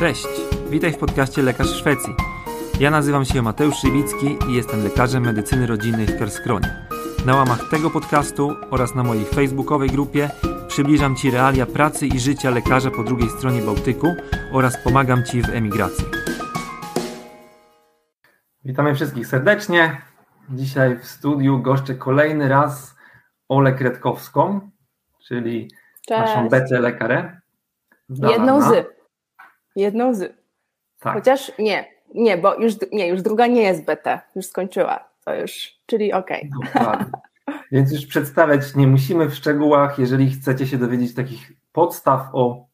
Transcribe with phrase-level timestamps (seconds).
[0.00, 0.26] Cześć,
[0.70, 2.14] witaj w podcaście Lekarz Szwecji.
[2.80, 6.86] Ja nazywam się Mateusz Szywicki i jestem lekarzem medycyny rodzinnej w Kerskronie.
[7.26, 10.30] Na łamach tego podcastu oraz na mojej facebookowej grupie
[10.68, 14.14] przybliżam Ci realia pracy i życia lekarza po drugiej stronie Bałtyku
[14.52, 16.04] oraz pomagam Ci w emigracji.
[18.64, 20.02] Witamy wszystkich serdecznie.
[20.50, 22.96] Dzisiaj w studiu goszczę kolejny raz
[23.48, 24.70] Olę Kredkowską,
[25.28, 25.70] czyli
[26.08, 26.20] Cześć.
[26.20, 27.40] naszą betę lekarę.
[28.08, 28.99] Jedną z.
[29.76, 30.34] Jedną z.
[31.00, 31.14] Tak.
[31.14, 35.10] Chociaż nie, nie, bo już, nie, już druga nie jest BT, już skończyła.
[35.24, 36.50] To już, czyli okej.
[36.74, 37.04] Okay.
[37.72, 39.98] Więc już przedstawiać nie musimy w szczegółach.
[39.98, 42.66] Jeżeli chcecie się dowiedzieć takich podstaw o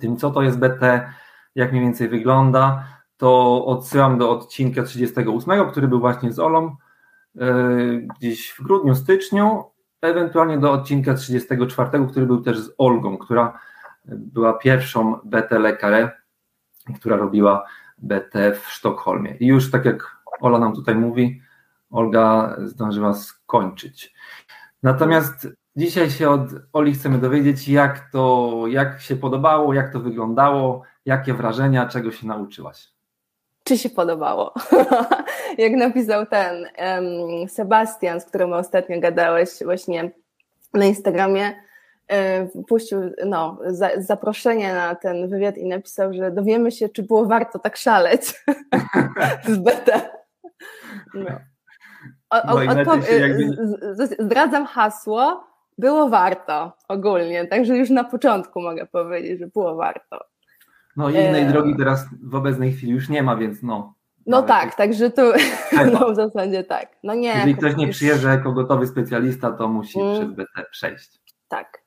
[0.00, 1.12] tym, co to jest BT,
[1.54, 6.76] jak mniej więcej wygląda, to odsyłam do odcinka 38, który był właśnie z Olą
[7.34, 9.64] yy, gdzieś w grudniu, styczniu,
[10.00, 13.58] ewentualnie do odcinka 34, który był też z Olgą, która
[14.04, 16.10] była pierwszą BT lekarę,
[16.94, 17.64] która robiła
[17.98, 19.36] BT w Sztokholmie.
[19.40, 21.42] I już tak jak Ola nam tutaj mówi,
[21.90, 24.14] Olga zdążyła skończyć.
[24.82, 26.40] Natomiast dzisiaj się od
[26.72, 32.26] Oli chcemy dowiedzieć, jak to, jak się podobało, jak to wyglądało, jakie wrażenia, czego się
[32.26, 32.88] nauczyłaś.
[33.64, 34.54] Czy się podobało?
[35.58, 40.10] jak napisał ten um, Sebastian, z którym ostatnio gadałeś właśnie
[40.74, 41.65] na Instagramie,
[42.68, 47.58] puścił no, za, zaproszenie na ten wywiad i napisał, że dowiemy się, czy było warto
[47.58, 48.44] tak szaleć
[49.48, 50.10] z BT.
[51.14, 51.30] No.
[52.30, 53.44] O, o, jakby...
[54.18, 55.44] Zdradzam hasło,
[55.78, 60.24] było warto ogólnie, także już na początku mogę powiedzieć, że było warto.
[60.96, 61.48] No innej e...
[61.48, 63.94] drogi teraz w obecnej chwili już nie ma, więc no.
[64.26, 65.22] No tak, także tu
[65.92, 66.96] no, w zasadzie tak.
[67.02, 70.14] No nie, Jeżeli ktoś nie przyjeżdża jako gotowy specjalista, to musi mm.
[70.14, 71.20] przez BT przejść.
[71.48, 71.85] Tak.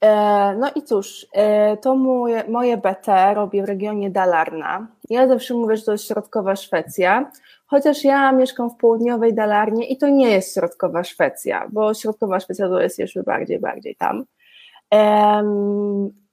[0.00, 4.86] E, no i cóż, e, to moje, moje BT robię w regionie Dalarna.
[5.10, 7.30] Ja zawsze mówię, że to jest środkowa Szwecja,
[7.66, 12.68] chociaż ja mieszkam w południowej Dalarnie i to nie jest środkowa Szwecja, bo środkowa Szwecja
[12.68, 14.24] to jest jeszcze bardziej, bardziej tam.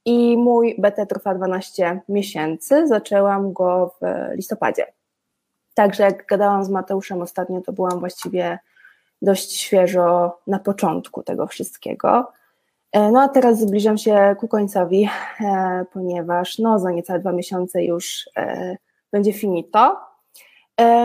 [0.06, 4.86] I mój BT trwa 12 miesięcy, zaczęłam go w listopadzie.
[5.74, 8.60] Także jak gadałam z Mateuszem ostatnio, to byłam właściwie
[9.22, 12.32] dość świeżo na początku tego wszystkiego.
[12.94, 15.10] E, no a teraz zbliżam się ku końcowi,
[15.42, 18.78] e, ponieważ no, za niecałe dwa miesiące już e,
[19.12, 19.98] będzie finito.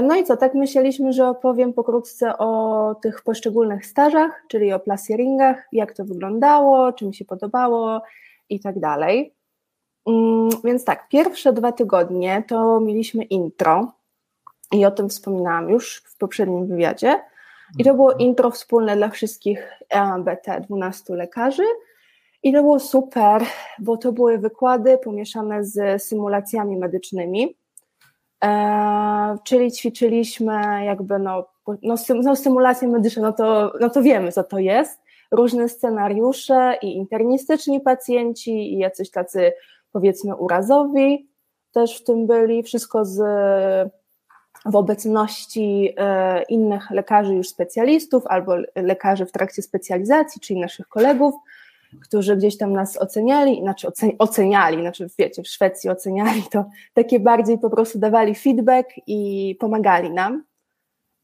[0.02, 5.68] No i co, tak myśleliśmy, że opowiem pokrótce o tych poszczególnych stażach, czyli o plasieringach,
[5.72, 8.02] jak to wyglądało, czy mi się podobało
[8.48, 9.34] i tak dalej.
[10.06, 13.92] Mm, więc tak, pierwsze dwa tygodnie to mieliśmy intro
[14.72, 17.20] i o tym wspominałam już w poprzednim wywiadzie.
[17.78, 19.72] I to było intro wspólne dla wszystkich
[20.18, 21.62] BT, 12 lekarzy.
[22.42, 23.42] I to było super,
[23.78, 27.56] bo to były wykłady pomieszane z symulacjami medycznymi.
[28.44, 31.46] E, czyli ćwiczyliśmy jakby no,
[31.82, 35.00] no, no symulacje medyczne, no to, no to wiemy co to jest.
[35.30, 39.52] Różne scenariusze i internistyczni pacjenci i jacyś tacy
[39.92, 41.28] powiedzmy urazowi
[41.72, 42.62] też w tym byli.
[42.62, 43.20] Wszystko z
[44.68, 51.34] w obecności e, innych lekarzy już specjalistów albo lekarzy w trakcie specjalizacji, czyli naszych kolegów,
[52.02, 56.64] którzy gdzieś tam nas oceniali, znaczy oceniali, znaczy wiecie, w Szwecji oceniali, to
[56.94, 60.44] takie bardziej po prostu dawali feedback i pomagali nam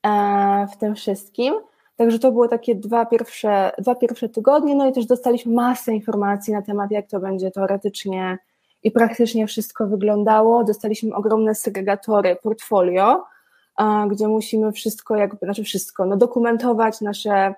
[0.07, 1.55] e, w tym wszystkim.
[1.97, 6.53] Także to było takie dwa pierwsze, dwa pierwsze tygodnie, no i też dostaliśmy masę informacji
[6.53, 8.39] na temat, jak to będzie teoretycznie
[8.83, 10.65] i praktycznie wszystko wyglądało.
[10.65, 13.25] Dostaliśmy ogromne segregatory portfolio,
[14.11, 17.55] gdzie musimy wszystko, jakby, znaczy wszystko, no dokumentować nasze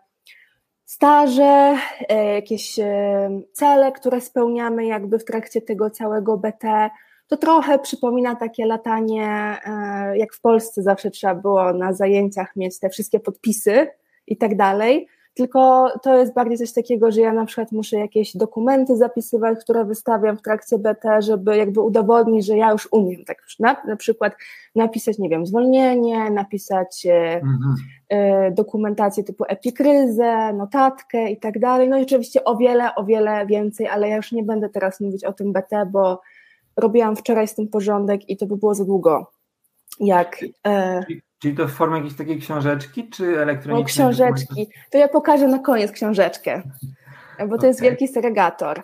[0.87, 1.77] staże,
[2.09, 6.91] e, jakieś e, cele, które spełniamy jakby w trakcie tego całego BT.
[7.29, 12.79] To trochę przypomina takie latanie, e, jak w Polsce zawsze trzeba było na zajęciach mieć
[12.79, 13.89] te wszystkie podpisy
[14.27, 18.37] i tak dalej tylko to jest bardziej coś takiego, że ja na przykład muszę jakieś
[18.37, 23.43] dokumenty zapisywać, które wystawiam w trakcie BT, żeby jakby udowodnić, że ja już umiem, tak
[23.61, 24.37] na, na przykład
[24.75, 27.75] napisać, nie wiem, zwolnienie, napisać e, mhm.
[28.09, 33.47] e, dokumentację typu epikryzę, notatkę i tak dalej, no i oczywiście o wiele, o wiele
[33.47, 36.21] więcej, ale ja już nie będę teraz mówić o tym BT, bo
[36.77, 39.31] robiłam wczoraj z tym porządek i to by było za długo.
[40.01, 41.05] Jak, e,
[41.39, 44.07] Czyli to w formie jakiejś takiej książeczki, czy elektronicznej?
[44.07, 44.69] O, książeczki.
[44.91, 46.63] To ja pokażę na koniec książeczkę,
[47.39, 47.69] bo to okay.
[47.69, 48.83] jest wielki segregator.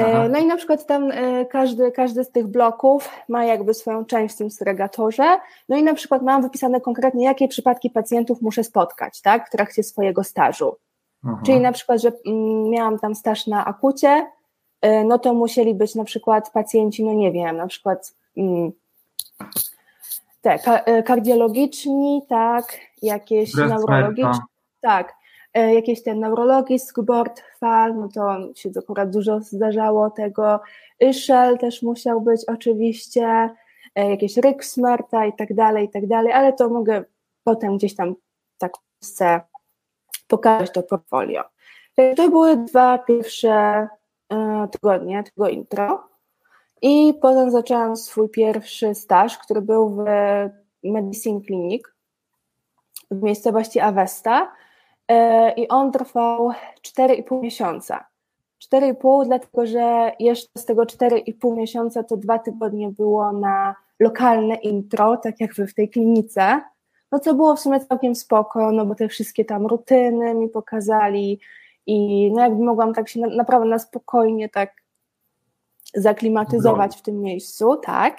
[0.00, 0.28] E, Aha.
[0.28, 4.34] No i na przykład tam e, każdy, każdy z tych bloków ma jakby swoją część
[4.34, 5.38] w tym segregatorze.
[5.68, 9.82] No i na przykład mam wypisane konkretnie, jakie przypadki pacjentów muszę spotkać, tak, w trakcie
[9.82, 10.76] swojego stażu.
[11.24, 11.40] Aha.
[11.46, 14.26] Czyli na przykład, że mm, miałam tam staż na akucie,
[14.80, 18.14] e, no to musieli być na przykład pacjenci, no nie wiem, na przykład
[20.42, 24.40] te e, kardiologiczni, tak, jakieś neurologiczne,
[24.80, 25.14] tak,
[25.54, 30.60] e, jakieś ten neurologiczny board fal, no to się akurat dużo zdarzało tego,
[31.00, 33.50] Iszel też musiał być oczywiście,
[33.94, 37.04] e, jakieś Ryksmerta i tak dalej, i tak dalej, ale to mogę
[37.44, 38.14] potem gdzieś tam
[38.58, 38.72] tak
[39.02, 39.40] chcę
[40.28, 41.42] pokazać to portfolio.
[42.16, 43.88] To były dwa pierwsze
[44.72, 46.11] tygodnie tego intro.
[46.82, 50.04] I potem zaczęłam swój pierwszy staż, który był w
[50.84, 51.82] Medicine Clinic
[53.10, 54.52] w miejscowości Avesta
[55.08, 56.50] e, i on trwał
[56.98, 58.04] 4,5 miesiąca.
[58.74, 65.16] 4,5, dlatego że jeszcze z tego 4,5 miesiąca to dwa tygodnie było na lokalne intro,
[65.16, 66.60] tak jak w tej klinice,
[67.12, 71.40] no co było w sumie całkiem spoko, no bo te wszystkie tam rutyny mi pokazali
[71.86, 74.81] i no jakby mogłam tak się na, naprawdę na spokojnie tak
[75.94, 78.16] zaklimatyzować w tym miejscu, tak.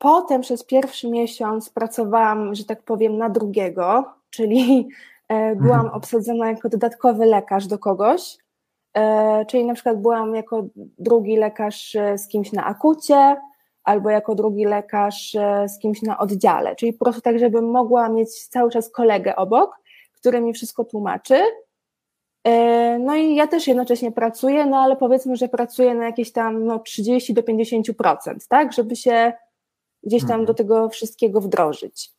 [0.00, 4.88] Potem przez pierwszy miesiąc pracowałam, że tak powiem, na drugiego, czyli
[5.28, 5.94] e, byłam mhm.
[5.94, 8.38] obsadzona jako dodatkowy lekarz do kogoś,
[8.94, 10.66] e, czyli na przykład byłam jako
[10.98, 13.36] drugi lekarz e, z kimś na akucie,
[13.84, 15.36] albo jako drugi lekarz
[15.66, 19.76] z kimś na oddziale, czyli po prostu tak, żebym mogła mieć cały czas kolegę obok,
[20.12, 21.42] który mi wszystko tłumaczy,
[23.00, 26.78] no i ja też jednocześnie pracuję, no ale powiedzmy, że pracuję na jakieś tam no,
[26.78, 28.14] 30 do 50%,
[28.48, 29.32] tak, żeby się
[30.02, 30.46] gdzieś tam mhm.
[30.46, 32.10] do tego wszystkiego wdrożyć.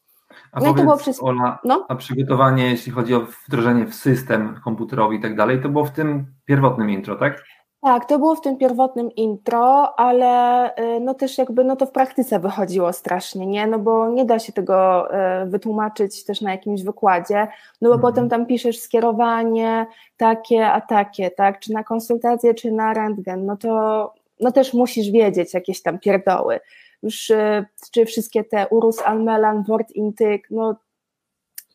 [0.52, 1.24] A no powiedz, to było przez...
[1.24, 1.86] Ola, no?
[1.90, 5.92] a przygotowanie, jeśli chodzi o wdrożenie w system komputerowy i tak dalej, to było w
[5.92, 7.44] tym pierwotnym intro, tak?
[7.81, 11.92] Tak, to było w tym pierwotnym intro, ale y, no też jakby no to w
[11.92, 13.68] praktyce wychodziło strasznie, nie?
[13.68, 15.07] No bo nie da się tego
[15.44, 17.48] y, wytłumaczyć też na jakimś wykładzie,
[17.81, 18.01] no bo mhm.
[18.01, 19.86] potem tam piszesz skierowanie
[20.18, 21.60] takie, a takie, tak?
[21.60, 26.60] Czy na konsultację, czy na rentgen, no to no też musisz wiedzieć jakieś tam pierdoły.
[27.04, 30.75] Już y, czy wszystkie te Urus Almelan, Word Intyk, no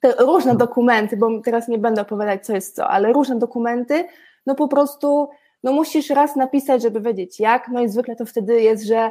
[0.00, 0.58] te różne mhm.
[0.58, 4.08] dokumenty, bo teraz nie będę opowiadać co jest co, ale różne dokumenty,
[4.46, 5.28] no po prostu
[5.62, 9.10] no musisz raz napisać, żeby wiedzieć jak, no i zwykle to wtedy jest, że e,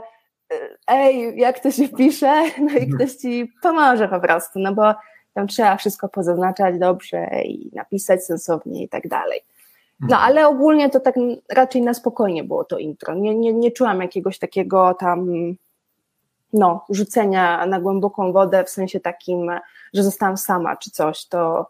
[0.88, 4.94] ej, jak to się pisze, no i ktoś ci pomoże po prostu, no bo
[5.33, 9.42] tam trzeba wszystko pozaznaczać dobrze i napisać sensownie i tak dalej.
[10.00, 11.15] No ale ogólnie to tak
[11.51, 13.15] raczej na spokojnie było to intro.
[13.15, 15.30] Nie, nie, nie czułam jakiegoś takiego tam
[16.53, 19.51] no, rzucenia na głęboką wodę w sensie takim,
[19.94, 21.69] że zostałam sama czy coś, to,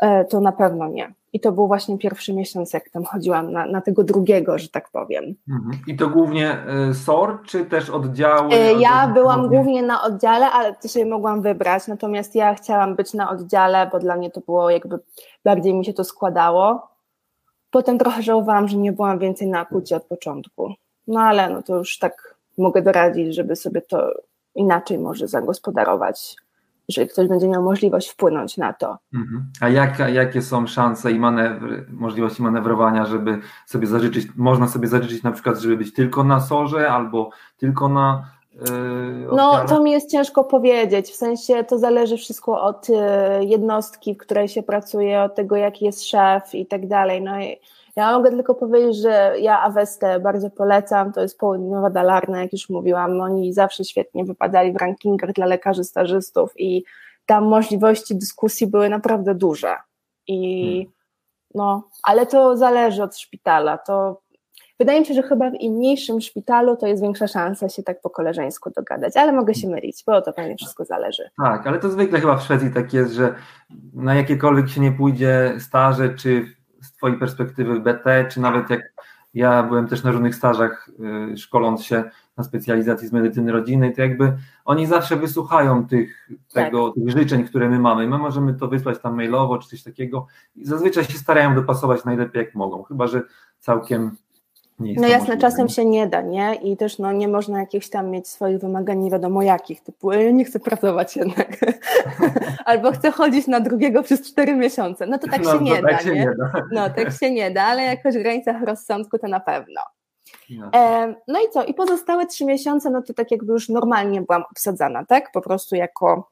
[0.00, 1.12] e, to na pewno nie.
[1.34, 4.90] I to był właśnie pierwszy miesiąc, jak tam chodziłam na, na tego drugiego, że tak
[4.90, 5.34] powiem.
[5.48, 5.82] Mhm.
[5.86, 6.58] I to głównie
[6.90, 8.52] y, SOR, czy też oddziały?
[8.52, 11.88] E, ja byłam głównie na oddziale, ale to sobie mogłam wybrać.
[11.88, 14.98] Natomiast ja chciałam być na oddziale, bo dla mnie to było jakby
[15.44, 16.88] bardziej mi się to składało.
[17.70, 20.72] Potem trochę żałowałam, że nie byłam więcej na akucie od początku.
[21.06, 24.10] No ale no to już tak mogę doradzić, żeby sobie to
[24.54, 26.36] inaczej może zagospodarować
[26.88, 28.98] jeżeli ktoś będzie miał możliwość wpłynąć na to.
[29.14, 29.46] Mhm.
[29.60, 35.22] A jak, jakie są szanse i manewry, możliwości manewrowania, żeby sobie zażyczyć, można sobie zażyczyć
[35.22, 40.10] na przykład, żeby być tylko na sorze albo tylko na yy, no, to mi jest
[40.10, 41.10] ciężko powiedzieć.
[41.10, 42.96] W sensie to zależy wszystko od yy,
[43.44, 47.22] jednostki, w której się pracuje, od tego, jaki jest szef i tak dalej.
[47.22, 47.56] No i
[47.96, 52.68] ja mogę tylko powiedzieć, że ja Avestę bardzo polecam, to jest południowa Dalarna, jak już
[52.68, 56.84] mówiłam, no oni zawsze świetnie wypadali w rankingach dla lekarzy stażystów i
[57.26, 59.76] tam możliwości dyskusji były naprawdę duże
[60.26, 60.92] i hmm.
[61.54, 64.20] no, ale to zależy od szpitala, to
[64.78, 68.10] wydaje mi się, że chyba w inniejszym szpitalu to jest większa szansa się tak po
[68.10, 71.30] koleżeńsku dogadać, ale mogę się mylić, bo to pewnie wszystko zależy.
[71.42, 73.34] Tak, ale to zwykle chyba w Szwecji tak jest, że
[73.94, 76.46] na jakiekolwiek się nie pójdzie staże, czy
[77.04, 78.92] Twojej perspektywy BT, czy nawet jak
[79.34, 80.90] ja byłem też na różnych stażach,
[81.32, 82.04] y, szkoląc się
[82.36, 86.94] na specjalizacji z medycyny rodzinnej, to jakby oni zawsze wysłuchają tych, tego, tak.
[86.94, 88.06] tych życzeń, które my mamy.
[88.06, 92.44] My możemy to wysłać tam mailowo czy coś takiego i zazwyczaj się starają dopasować najlepiej
[92.44, 93.22] jak mogą, chyba że
[93.58, 94.16] całkiem
[94.78, 96.54] no jasne, czasem się nie da, nie?
[96.54, 100.30] I też no, nie można jakichś tam mieć swoich wymagań nie wiadomo jakich, typu ja
[100.30, 101.58] nie chcę pracować jednak,
[102.64, 105.06] albo chcę chodzić na drugiego przez cztery miesiące.
[105.06, 106.20] No to tak no, się, nie, tak da, się nie?
[106.20, 109.80] nie da, No tak się nie da, ale jakoś w granicach rozsądku to na pewno.
[110.74, 111.64] E, no i co?
[111.64, 115.32] I pozostałe trzy miesiące, no to tak jakby już normalnie byłam obsadzana, tak?
[115.32, 116.30] Po prostu jako,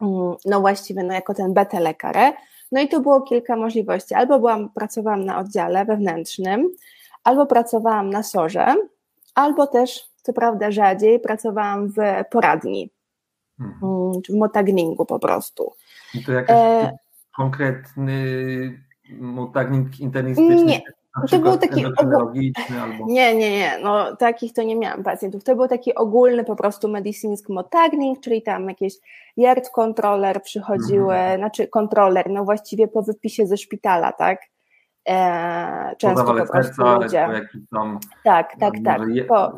[0.00, 2.32] mm, no właściwie, no jako ten beta lekarę.
[2.72, 4.14] No i to było kilka możliwości.
[4.14, 6.70] Albo byłam, pracowałam na oddziale wewnętrznym,
[7.24, 8.74] albo pracowałam na sorze,
[9.34, 11.96] albo też, co prawda rzadziej, pracowałam w
[12.30, 12.90] poradni,
[13.60, 13.92] mhm.
[13.92, 15.72] Mm, w motagningu po prostu.
[16.14, 16.92] I to jakiś e...
[17.36, 18.24] konkretny
[19.10, 20.64] motagning internistyczny?
[20.64, 20.82] Nie,
[21.30, 22.32] to był taki albo...
[23.06, 25.44] Nie, nie, nie, no takich to nie miałam pacjentów.
[25.44, 28.94] To był taki ogólny po prostu medicines monitoring, czyli tam jakieś
[29.36, 31.38] yard controller przychodziły, mm.
[31.38, 34.40] znaczy kontroler, no właściwie po wypisie ze szpitala, tak?
[35.08, 37.28] E, często po prostu ludzie.
[37.70, 39.00] Tam, tak, tak, tak.
[39.28, 39.52] Po,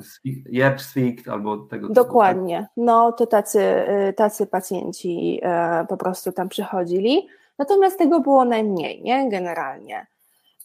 [0.79, 1.95] Swikt albo tego typu.
[1.95, 2.67] Dokładnie.
[2.77, 3.61] No to tacy,
[4.09, 7.29] y, tacy pacjenci e, po prostu tam przychodzili.
[7.59, 9.31] Natomiast tego było najmniej, nie?
[9.31, 10.07] Generalnie.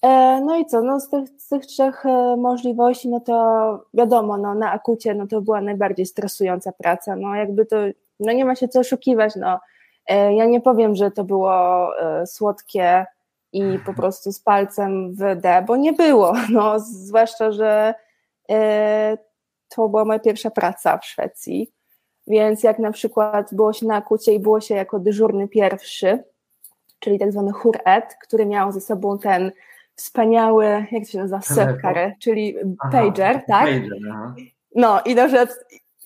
[0.01, 4.37] E, no i co, no z tych, z tych trzech e, możliwości, no to wiadomo,
[4.37, 7.75] no na akucie, no to była najbardziej stresująca praca, no jakby to,
[8.19, 9.59] no nie ma się co oszukiwać, no
[10.07, 11.89] e, ja nie powiem, że to było
[12.25, 13.05] słodkie
[13.53, 17.93] i po prostu z palcem w D, bo nie było, no zwłaszcza, że
[19.69, 21.71] to była moja pierwsza praca w Szwecji,
[22.27, 26.23] więc jak na przykład było się na akucie i było się jako dyżurny pierwszy,
[26.99, 29.51] czyli tak zwany huret, który miał ze sobą ten
[29.95, 33.65] wspaniały, jak to się nazywa, sepkary, czyli aha, pager, tak?
[33.65, 33.89] Pager,
[34.75, 35.47] no i dobrze,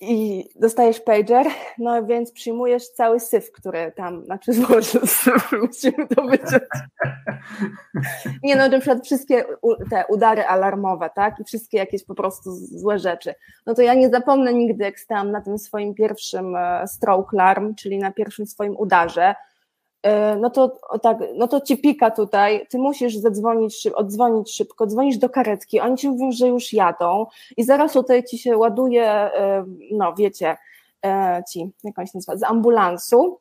[0.00, 1.46] i dostajesz pager,
[1.78, 6.62] no więc przyjmujesz cały syf, który tam, znaczy złożył syf, musimy to wyciąć.
[8.42, 9.44] Nie no, na przykład wszystkie
[9.90, 13.34] te udary alarmowe, tak, i wszystkie jakieś po prostu złe rzeczy.
[13.66, 17.74] No to ja nie zapomnę nigdy, jak stałam na tym swoim pierwszym e, stroke alarm,
[17.74, 19.34] czyli na pierwszym swoim udarze,
[20.40, 25.28] no to tak, no to ci pika tutaj, ty musisz zadzwonić, oddzwonić szybko, dzwonisz do
[25.28, 27.26] karetki, oni ci mówią, że już jadą.
[27.56, 30.56] I zaraz tutaj ci się ładuje, e, no wiecie,
[31.06, 33.38] e, ci, jak on się nazywa, z ambulansu.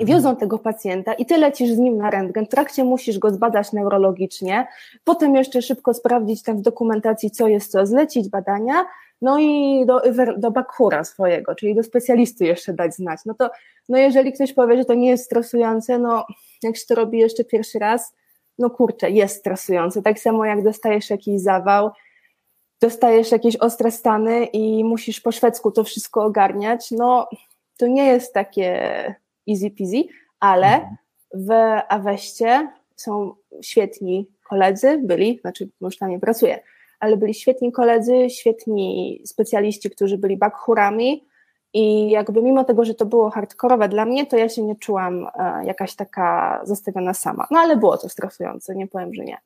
[0.00, 3.30] I wiozą tego pacjenta i ty lecisz z nim na rentgen, w trakcie musisz go
[3.30, 4.66] zbadać neurologicznie,
[5.04, 8.84] potem jeszcze szybko sprawdzić tam w dokumentacji, co jest co, zlecić badania,
[9.22, 10.00] no i do,
[10.38, 13.20] do bakhura swojego, czyli do specjalisty jeszcze dać znać.
[13.26, 13.50] No to,
[13.88, 16.26] no jeżeli ktoś powie, że to nie jest stresujące, no
[16.62, 18.14] jak się to robi jeszcze pierwszy raz,
[18.58, 20.02] no kurczę, jest stresujące.
[20.02, 21.90] Tak samo jak dostajesz jakiś zawał,
[22.80, 27.28] dostajesz jakieś ostre stany i musisz po szwedzku to wszystko ogarniać, no
[27.76, 28.74] to nie jest takie
[29.50, 30.04] easy peasy,
[30.40, 30.96] ale mhm.
[31.34, 31.50] w
[31.88, 36.62] Aweście są świetni koledzy, byli, znaczy już tam nie pracuję,
[37.00, 41.26] ale byli świetni koledzy, świetni specjaliści, którzy byli bakhurami
[41.72, 45.26] i jakby mimo tego, że to było hardkorowe dla mnie, to ja się nie czułam
[45.34, 47.46] e, jakaś taka zostawiona sama.
[47.50, 49.38] No ale było to stresujące, nie powiem, że nie.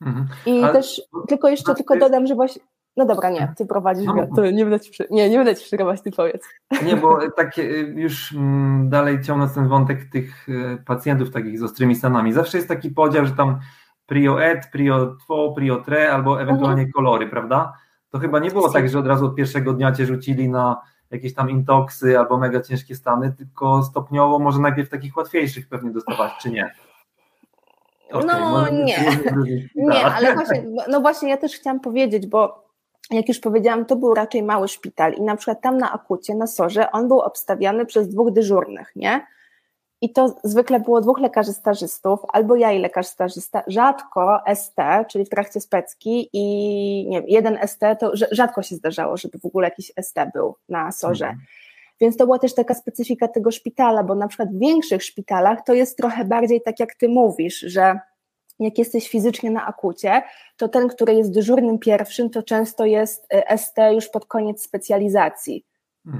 [0.00, 0.26] Mhm.
[0.46, 0.72] I ale...
[0.72, 2.62] też, tylko jeszcze tylko dodam, że właśnie
[2.96, 4.26] no dobra, nie, ty prowadzisz no.
[4.36, 6.42] to nie będę ci, nie, nie będę ci przerywać, ty powiedz.
[6.86, 11.62] Nie, bo tak e, już mm, dalej ciągnąc ten wątek tych e, pacjentów takich z
[11.62, 13.58] ostrymi stanami, zawsze jest taki podział, że tam
[14.12, 16.92] prio et, prio two, prio tre, albo ewentualnie mhm.
[16.92, 17.72] kolory, prawda?
[18.10, 21.34] To chyba nie było tak, że od razu od pierwszego dnia cię rzucili na jakieś
[21.34, 26.50] tam intoksy albo mega ciężkie stany, tylko stopniowo może najpierw takich łatwiejszych pewnie dostawać, czy
[26.50, 26.74] nie?
[28.10, 28.98] Okay, no nie,
[29.74, 32.64] nie, ale właśnie, no właśnie ja też chciałam powiedzieć, bo
[33.10, 36.46] jak już powiedziałam, to był raczej mały szpital i na przykład tam na akucie, na
[36.46, 39.26] sorze, on był obstawiany przez dwóch dyżurnych, nie?
[40.02, 44.76] I to zwykle było dwóch lekarzy stażystów, albo ja i lekarz stażysta, rzadko ST,
[45.08, 46.44] czyli w trakcie specki i
[47.08, 50.92] nie wiem, jeden ST, to rzadko się zdarzało, żeby w ogóle jakiś ST był na
[50.92, 51.26] sorze.
[51.26, 51.46] Mhm.
[52.00, 55.74] Więc to była też taka specyfika tego szpitala, bo na przykład w większych szpitalach to
[55.74, 58.00] jest trochę bardziej tak, jak ty mówisz, że
[58.58, 60.22] jak jesteś fizycznie na akucie,
[60.56, 65.64] to ten, który jest dyżurnym pierwszym, to często jest y, ST już pod koniec specjalizacji.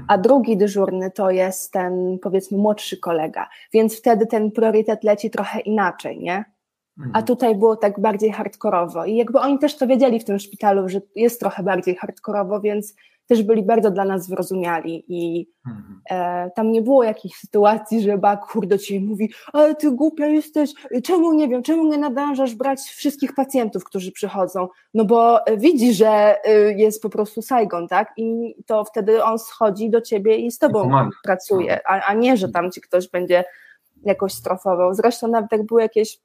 [0.07, 5.59] A drugi dyżurny to jest ten, powiedzmy, młodszy kolega, więc wtedy ten priorytet leci trochę
[5.59, 6.45] inaczej, nie?
[6.99, 7.25] A hmm.
[7.25, 11.01] tutaj było tak bardziej hardkorowo i jakby oni też to wiedzieli w tym szpitalu, że
[11.15, 12.95] jest trochę bardziej hardkorowo, więc
[13.27, 16.01] też byli bardzo dla nas wyrozumiali i mhm.
[16.09, 20.73] e, tam nie było jakichś sytuacji, że bakur do ciebie mówi, ale ty głupia jesteś,
[21.03, 26.35] czemu nie wiem, czemu nie nadążasz brać wszystkich pacjentów, którzy przychodzą, no bo widzi, że
[26.47, 30.57] y, jest po prostu Saigon, tak, i to wtedy on schodzi do ciebie i z
[30.57, 33.43] tobą I pracuje, a, a nie, że tam ci ktoś będzie
[34.05, 36.19] jakoś strofował, zresztą nawet jak były jakieś,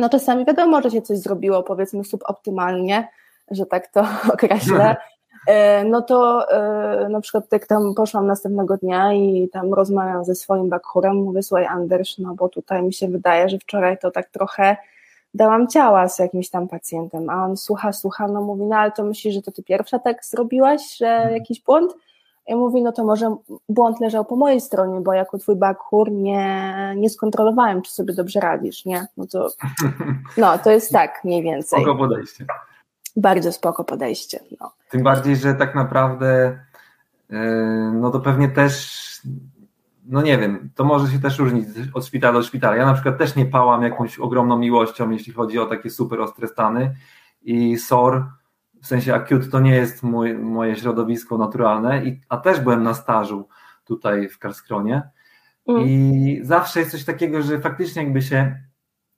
[0.00, 3.08] no czasami wiadomo, że się coś zrobiło, powiedzmy suboptymalnie,
[3.50, 4.96] że tak to określę,
[5.84, 10.68] no to e, na przykład jak tam poszłam następnego dnia i tam rozmawiam ze swoim
[10.68, 14.76] bakhurem, mówię, słuchaj Anders, no bo tutaj mi się wydaje, że wczoraj to tak trochę
[15.34, 19.04] dałam ciała z jakimś tam pacjentem, a on słucha, słucha, no mówi, no ale to
[19.04, 21.34] myślisz, że to ty pierwsza tak zrobiłaś, że mhm.
[21.34, 21.94] jakiś błąd?
[22.46, 23.36] Ja mówi, no to może
[23.68, 28.40] błąd leżał po mojej stronie, bo jako twój bakhur nie, nie skontrolowałem, czy sobie dobrze
[28.40, 29.06] radzisz, nie?
[29.16, 29.48] No to,
[30.36, 31.82] no to jest tak mniej więcej.
[31.82, 32.46] Spoko podejście
[33.16, 34.40] bardzo spoko podejście.
[34.60, 34.72] No.
[34.92, 36.58] Tym bardziej, że tak naprawdę
[37.30, 37.40] e,
[37.94, 39.02] no to pewnie też
[40.06, 42.76] no nie wiem, to może się też różnić od szpitala do szpitala.
[42.76, 46.48] Ja na przykład też nie pałam jakąś ogromną miłością, jeśli chodzi o takie super ostre
[46.48, 46.94] stany
[47.42, 48.24] i SOR,
[48.82, 52.94] w sensie acute to nie jest mój, moje środowisko naturalne, i, a też byłem na
[52.94, 53.48] stażu
[53.84, 55.02] tutaj w Karskronie
[55.68, 55.82] mm.
[55.82, 58.56] i zawsze jest coś takiego, że faktycznie jakby się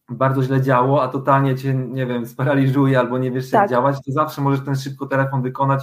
[0.09, 3.71] bardzo źle działo, a totalnie cię, nie wiem, sparaliżuje albo nie wiesz jak tak.
[3.71, 5.83] działać, to zawsze możesz ten szybko telefon wykonać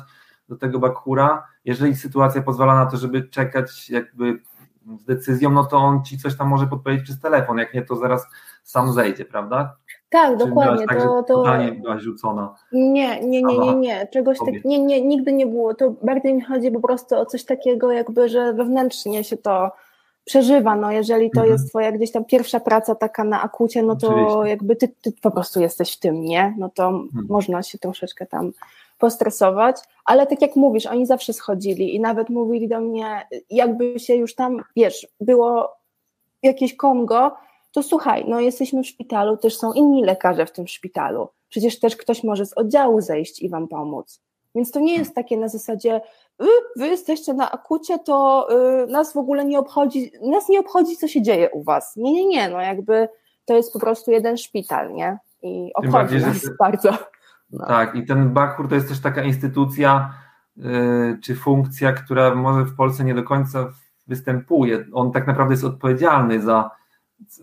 [0.49, 4.39] do tego bakura, jeżeli sytuacja pozwala na to, żeby czekać jakby
[4.99, 7.95] z decyzją, no to on ci coś tam może podpowiedzieć przez telefon, jak nie, to
[7.95, 8.27] zaraz
[8.63, 9.75] sam zejdzie, prawda?
[10.09, 10.87] Tak, dokładnie.
[10.87, 11.43] Tak, to, to...
[11.81, 12.55] byłaś rzucona.
[12.71, 14.07] Nie, nie, nie, nie, nie.
[14.07, 15.73] Czegoś tak, nie, nie, nigdy nie było.
[15.73, 19.71] To bardziej mi chodzi po prostu o coś takiego, jakby, że wewnętrznie się to
[20.25, 20.75] przeżywa.
[20.75, 21.51] No, jeżeli to mhm.
[21.51, 24.49] jest twoja gdzieś tam pierwsza praca taka na akucie, no to Oczywiście.
[24.49, 26.55] jakby ty, ty po prostu jesteś w tym, nie?
[26.57, 27.25] No to mhm.
[27.29, 28.51] można się troszeczkę tam
[28.97, 29.75] postresować,
[30.05, 34.35] ale tak jak mówisz, oni zawsze schodzili i nawet mówili do mnie, jakby się już
[34.35, 35.69] tam, wiesz, było
[36.43, 37.31] jakieś Kongo,
[37.71, 41.27] to słuchaj, no jesteśmy w szpitalu, też są inni lekarze w tym szpitalu.
[41.49, 44.21] Przecież też ktoś może z oddziału zejść i wam pomóc.
[44.55, 46.01] Więc to nie jest takie na zasadzie,
[46.39, 48.47] wy, wy jesteście na akucie, to
[48.83, 51.95] y, nas w ogóle nie obchodzi, nas nie obchodzi, co się dzieje u was.
[51.95, 53.09] Nie, nie, nie, no jakby
[53.45, 55.17] to jest po prostu jeden szpital, nie?
[55.41, 56.91] I obchodzi bardziej, nas bardzo.
[57.51, 57.65] No.
[57.65, 60.13] Tak, i ten Bakur to jest też taka instytucja
[60.57, 63.67] y, czy funkcja, która może w Polsce nie do końca
[64.07, 64.85] występuje.
[64.93, 66.71] On tak naprawdę jest odpowiedzialny za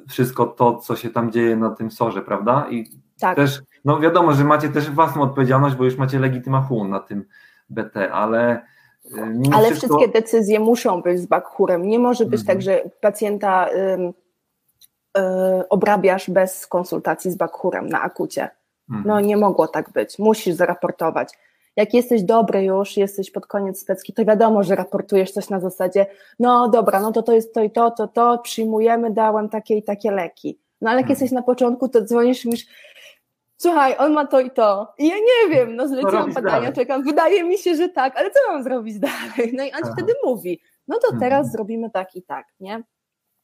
[0.08, 2.66] wszystko to, co się tam dzieje na tym sorze, prawda?
[2.70, 3.36] I tak.
[3.36, 7.24] też, no wiadomo, że macie też własną odpowiedzialność, bo już macie legityma HUN na tym
[7.70, 8.62] BT, ale
[9.04, 9.10] y,
[9.52, 9.98] ale wszystko...
[9.98, 11.88] wszystkie decyzje muszą być z bakhurem.
[11.88, 12.56] Nie może być tak, mhm.
[12.56, 14.12] tak, że pacjenta y,
[15.18, 18.50] y, obrabiasz bez konsultacji z bakhurem na akucie.
[18.90, 19.06] Mhm.
[19.06, 20.18] No nie mogło tak być.
[20.18, 21.32] Musisz zaraportować.
[21.76, 26.06] Jak jesteś dobry już, jesteś pod koniec specki, to wiadomo, że raportujesz coś na zasadzie,
[26.38, 29.82] no dobra, no to to jest to i to, to, to, przyjmujemy, dałem takie i
[29.82, 30.58] takie leki.
[30.80, 31.10] No ale jak mhm.
[31.10, 32.66] jesteś na początku, to dzwonisz i mówisz,
[33.58, 34.94] słuchaj, on ma to i to.
[34.98, 36.72] I ja nie wiem, no zleciłam badania, dalej?
[36.72, 39.52] czekam, wydaje mi się, że tak, ale co mam zrobić dalej?
[39.56, 41.52] No i on wtedy mówi, no to teraz mhm.
[41.52, 42.82] zrobimy tak i tak, nie?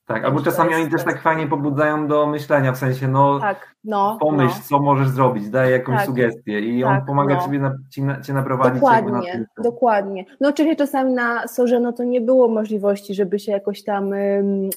[0.07, 4.19] Tak, albo czasami oni też tak fajnie pobudzają do myślenia, w sensie, no, tak, no
[4.21, 4.63] pomyśl, no.
[4.69, 7.59] co możesz zrobić, daj jakąś tak, sugestię i tak, on pomaga no.
[7.59, 8.75] na, ci, cię naprowadzić.
[8.75, 10.25] Dokładnie, na dokładnie.
[10.41, 14.11] No oczywiście czasami na Sorze no to nie było możliwości, żeby się jakoś tam,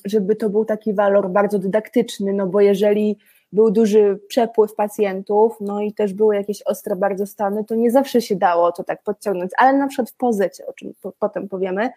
[0.05, 3.17] żeby to był taki walor bardzo dydaktyczny, no bo jeżeli
[3.51, 8.21] był duży przepływ pacjentów, no i też były jakieś ostre bardzo stany, to nie zawsze
[8.21, 11.89] się dało to tak podciągnąć, ale na przykład w pozycie, o czym po, potem powiemy,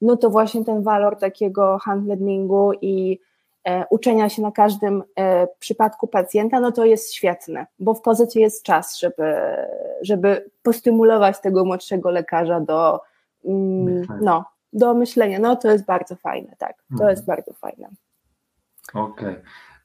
[0.00, 3.20] no to właśnie ten walor takiego handlearningu i
[3.64, 8.42] e, uczenia się na każdym e, przypadku pacjenta, no to jest świetne, bo w pozycji
[8.42, 9.36] jest czas, żeby,
[10.02, 13.00] żeby postymulować tego młodszego lekarza do,
[13.44, 15.38] mm, no, do myślenia.
[15.38, 17.10] No to jest bardzo fajne, tak, to mhm.
[17.10, 17.88] jest bardzo fajne.
[18.94, 19.28] Okej.
[19.28, 19.42] Okay.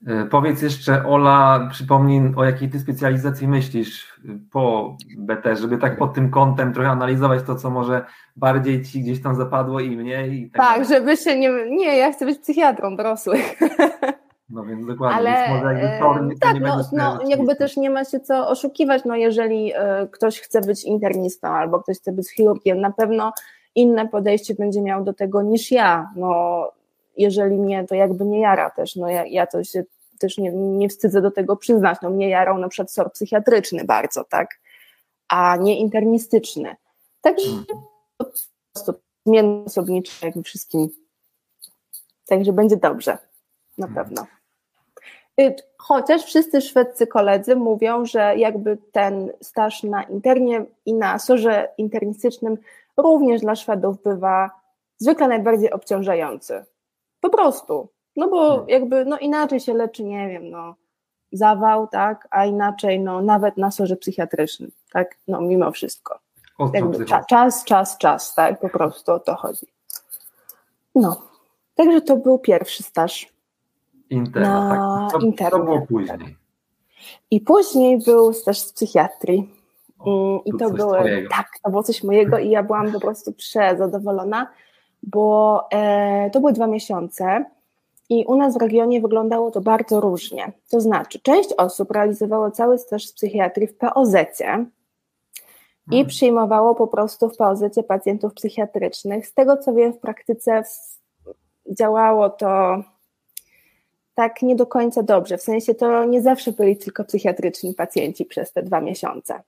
[0.07, 4.19] E, powiedz jeszcze, Ola, przypomnij, o jakiej ty specjalizacji myślisz
[4.51, 9.21] po BT, żeby tak pod tym kątem trochę analizować to, co może bardziej ci gdzieś
[9.21, 10.33] tam zapadło i mniej.
[10.33, 11.49] I tak, tak żeby się nie.
[11.69, 13.59] Nie, ja chcę być psychiatrą dorosłych.
[14.53, 15.17] No więc dokładnie.
[15.17, 18.47] Ale więc może jakby to, e, tak, no, no jakby też nie ma się co
[18.47, 19.77] oszukiwać, no jeżeli y,
[20.11, 23.31] ktoś chce być internistą albo ktoś chce być chirurgiem, na pewno
[23.75, 26.09] inne podejście będzie miał do tego niż ja.
[26.15, 26.71] No
[27.21, 29.83] jeżeli mnie to jakby nie jara też, no ja, ja to się
[30.19, 34.23] też nie, nie wstydzę do tego przyznać, no mnie jarał na przykład SOR psychiatryczny bardzo,
[34.23, 34.59] tak,
[35.29, 36.75] a nie internistyczny.
[37.21, 37.49] Także
[38.17, 38.25] po
[38.73, 38.93] prostu
[39.25, 40.89] zmienne osobnicze jak wszystkim.
[42.27, 43.17] Także będzie dobrze,
[43.77, 44.05] na hmm.
[44.05, 44.27] pewno.
[45.41, 51.69] Y, chociaż wszyscy szwedzcy koledzy mówią, że jakby ten staż na internie i na sorze
[51.77, 52.57] internistycznym
[52.97, 54.51] również dla Szwedów bywa
[54.97, 56.65] zwykle najbardziej obciążający.
[57.21, 57.89] Po prostu.
[58.15, 58.69] No bo hmm.
[58.69, 60.75] jakby, no inaczej się leczy, nie wiem, no
[61.31, 66.19] zawał, tak, a inaczej, no nawet na sorze psychiatrycznym, tak, no mimo wszystko.
[66.73, 69.65] Jakby cza, czas, czas, czas, tak, po prostu o to chodzi.
[70.95, 71.21] No,
[71.75, 73.27] także to był pierwszy staż.
[74.09, 75.11] Interna, na tak.
[75.11, 76.19] Co, interna, co było później?
[76.19, 76.27] Tak.
[77.31, 79.49] I później był staż z psychiatrii.
[79.99, 81.29] O, I to były, twojego.
[81.29, 84.47] tak, to było coś mojego i ja byłam po prostu przezadowolona
[85.03, 87.45] bo e, to były dwa miesiące
[88.09, 90.51] i u nas w regionie wyglądało to bardzo różnie.
[90.69, 94.15] To znaczy, część osób realizowało cały staż z psychiatrii w POZ
[95.91, 96.07] i hmm.
[96.07, 99.27] przyjmowało po prostu w POZ pacjentów psychiatrycznych.
[99.27, 100.63] Z tego co wiem, w praktyce
[101.69, 102.83] działało to
[104.15, 105.37] tak nie do końca dobrze.
[105.37, 109.41] W sensie to nie zawsze byli tylko psychiatryczni pacjenci przez te dwa miesiące.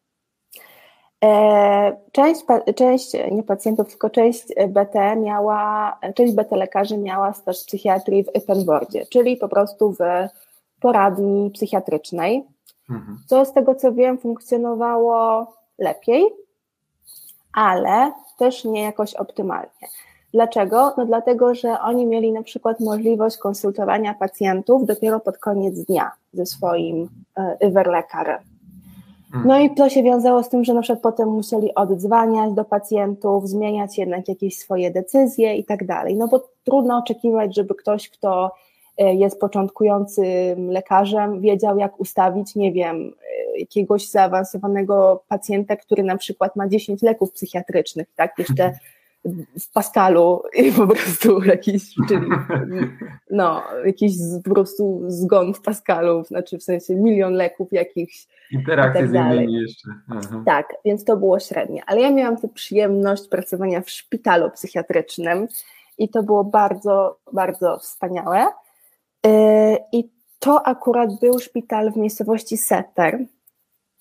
[1.24, 2.42] E, część,
[2.76, 9.06] część, nie pacjentów, tylko część BT miała, część BT lekarzy miała staż psychiatrii w Ippenwordzie,
[9.06, 10.00] czyli po prostu w
[10.80, 12.44] poradni psychiatrycznej.
[12.90, 13.18] mhm.
[13.28, 15.48] co z tego co wiem funkcjonowało
[15.80, 16.26] lepiej,
[17.54, 19.88] ale też nie jakoś optymalnie.
[20.34, 20.94] Dlaczego?
[20.98, 26.46] No dlatego, że oni mieli na przykład możliwość konsultowania pacjentów dopiero pod koniec dnia ze
[26.46, 27.10] swoim.
[27.36, 28.53] Hmm.
[29.46, 33.50] No i to się wiązało z tym, że na przykład potem musieli oddzwaniać do pacjentów,
[33.50, 36.15] zmieniać jednak jakieś swoje decyzje i tak dalej.
[36.15, 38.52] No bo trudno oczekiwać, żeby ktoś, kto
[38.98, 43.13] e, jest początkującym lekarzem, wiedział, jak ustawić, nie wiem,
[43.56, 48.39] e, jakiegoś zaawansowanego pacjenta, który na przykład ma 10 leków psychiatrycznych, tak?
[48.39, 48.72] Jeszcze
[49.60, 52.28] w Pascalu i po prostu jakiś, czyli
[53.32, 58.28] no, jakiś po prostu zgon w Pascalu, znaczy w sensie milion leków jakichś.
[58.52, 59.90] Interakcje tak z innymi jeszcze.
[60.10, 60.44] Aha.
[60.46, 61.84] Tak, więc to było średnie.
[61.88, 65.48] Ale ja miałam tę przyjemność pracowania w szpitalu psychiatrycznym
[65.98, 68.48] i to było bardzo, bardzo wspaniałe.
[69.26, 70.10] Y, I
[70.40, 73.20] to akurat był szpital w miejscowości Setter,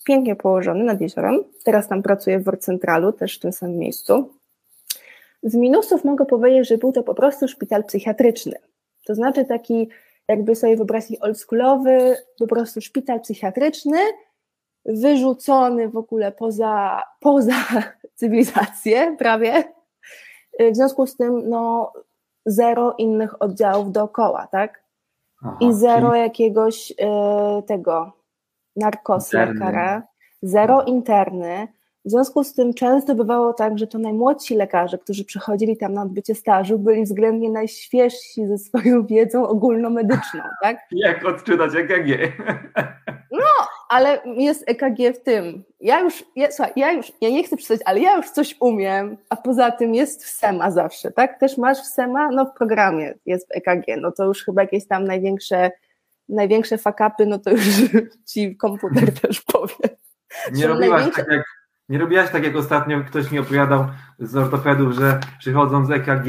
[0.04, 1.44] pięknie położony nad jeziorem.
[1.64, 4.41] Teraz tam pracuję w Centralu, też w tym samym miejscu.
[5.42, 8.56] Z minusów mogę powiedzieć, że był to po prostu szpital psychiatryczny.
[9.06, 9.88] To znaczy taki,
[10.28, 13.98] jakby sobie wyobrazić oldschoolowy, po prostu szpital psychiatryczny,
[14.84, 17.54] wyrzucony w ogóle poza, poza
[18.18, 19.64] cywilizację prawie.
[20.60, 21.92] W związku z tym, no,
[22.46, 24.82] zero innych oddziałów dookoła, tak?
[25.42, 26.20] Aha, I zero czyli...
[26.20, 26.94] jakiegoś y,
[27.66, 28.12] tego
[28.76, 30.02] narkoslekara,
[30.42, 31.68] zero interny,
[32.04, 36.02] w związku z tym często bywało tak, że to najmłodsi lekarze, którzy przychodzili tam na
[36.02, 40.76] odbycie stażu, byli względnie najświeżsi ze swoją wiedzą ogólnomedyczną, tak?
[40.90, 42.32] Jak odczytać EKG?
[43.30, 45.64] No, ale jest EKG w tym.
[45.80, 49.16] Ja już, ja, słuchaj, ja już, ja nie chcę pisać, ale ja już coś umiem,
[49.30, 51.40] a poza tym jest w SEMA zawsze, tak?
[51.40, 52.30] Też masz w SEMA?
[52.30, 55.70] No w programie jest w EKG, no to już chyba jakieś tam największe,
[56.28, 57.66] największe fakapy, no to już
[58.30, 59.96] ci komputer też powie.
[60.52, 61.24] Nie robiłaś największe...
[61.24, 61.61] tak jak
[61.92, 63.86] nie robiłaś tak, jak ostatnio ktoś mi opowiadał
[64.18, 66.28] z ortopedów, że przychodzą z EKG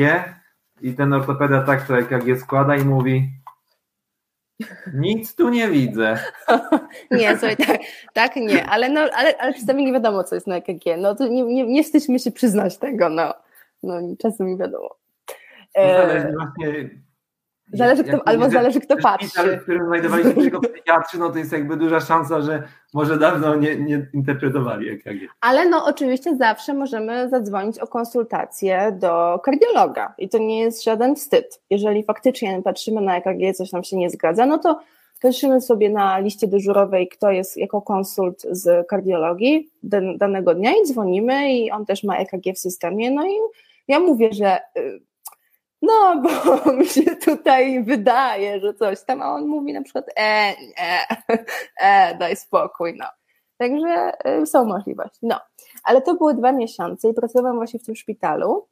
[0.81, 3.29] i ten ortopeda tak to EKG składa i mówi
[4.93, 6.19] nic tu nie widzę.
[7.11, 7.81] nie, słuchaj, tak,
[8.13, 10.85] tak nie, ale, no, ale, ale czasami nie wiadomo, co jest na EKG.
[10.97, 13.33] No to nie, nie, nie wstydźmy się przyznać tego, no.
[13.83, 14.89] No czasem nie wiadomo.
[15.75, 16.89] No, zależy właśnie
[17.73, 19.27] Zależy kto, albo zależy kto patrzy.
[19.27, 23.17] Szpital, w którym znajdowali się tylko psychiatrzy, no to jest jakby duża szansa, że może
[23.17, 25.27] dawno nie, nie interpretowali EKG.
[25.41, 31.15] Ale no oczywiście zawsze możemy zadzwonić o konsultację do kardiologa i to nie jest żaden
[31.15, 31.61] wstyd.
[31.69, 34.79] Jeżeli faktycznie patrzymy na EKG, coś nam się nie zgadza, no to
[35.21, 39.69] patrzymy sobie na liście dyżurowej, kto jest jako konsult z kardiologii
[40.17, 43.31] danego dnia i dzwonimy i on też ma EKG w systemie, no i
[43.87, 45.01] ja mówię, że y,
[45.83, 50.53] no bo mi się tutaj wydaje, że coś tam, a on mówi na przykład e,
[50.61, 51.07] nie,
[51.79, 53.05] e, daj spokój, no.
[53.57, 55.39] Także y, są możliwości, no.
[55.83, 58.67] Ale to były dwa miesiące i pracowałam właśnie w tym szpitalu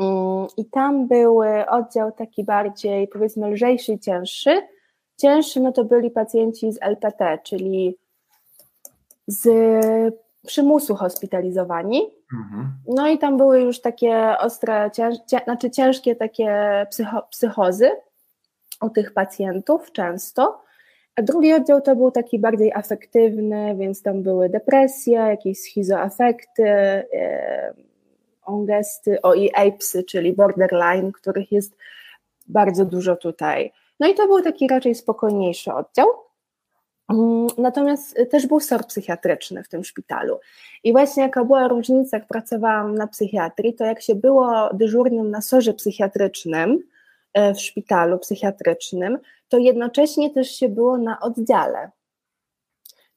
[0.00, 4.62] mm, i tam był oddział taki bardziej, powiedzmy, lżejszy i cięższy.
[5.16, 7.98] Cięższy, no to byli pacjenci z LPT, czyli
[9.26, 9.48] z
[10.46, 12.10] przymusu hospitalizowani.
[12.32, 12.72] Mhm.
[12.88, 17.90] No i tam były już takie ostre, cięż, znaczy ciężkie takie psycho, psychozy
[18.82, 20.62] u tych pacjentów często.
[21.16, 27.74] A drugi oddział to był taki bardziej afektywny, więc tam były depresje, jakieś schizoafekty, e,
[28.42, 31.76] ongesty, o i apesy, czyli borderline, których jest
[32.46, 33.72] bardzo dużo tutaj.
[34.00, 36.06] No i to był taki raczej spokojniejszy oddział.
[37.10, 40.40] Mm, natomiast też był SOR psychiatryczny w tym szpitalu.
[40.84, 45.40] I właśnie jaka była różnica, jak pracowałam na psychiatrii, to jak się było dyżurnym na
[45.40, 46.82] sorze psychiatrycznym
[47.32, 49.18] e, w szpitalu psychiatrycznym,
[49.48, 51.90] to jednocześnie też się było na oddziale.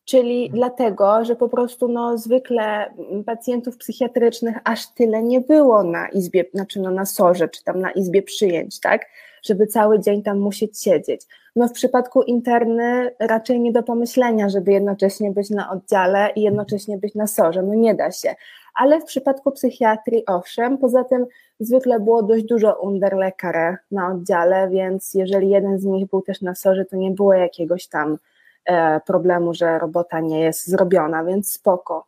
[0.05, 0.59] Czyli mhm.
[0.59, 2.93] dlatego, że po prostu no, zwykle
[3.25, 7.91] pacjentów psychiatrycznych aż tyle nie było na izbie, znaczy no, na sorze, czy tam na
[7.91, 9.05] izbie przyjęć, tak?
[9.43, 11.21] Żeby cały dzień tam musieć siedzieć.
[11.55, 16.97] No w przypadku interny raczej nie do pomyślenia, żeby jednocześnie być na oddziale i jednocześnie
[16.97, 17.63] być na sorze.
[17.63, 18.35] No nie da się.
[18.75, 21.25] Ale w przypadku psychiatrii owszem, poza tym
[21.59, 26.55] zwykle było dość dużo underlekare na oddziale, więc jeżeli jeden z nich był też na
[26.55, 28.17] sorze, to nie było jakiegoś tam
[28.65, 32.05] e, problemu, że robota nie jest zrobiona, więc spoko.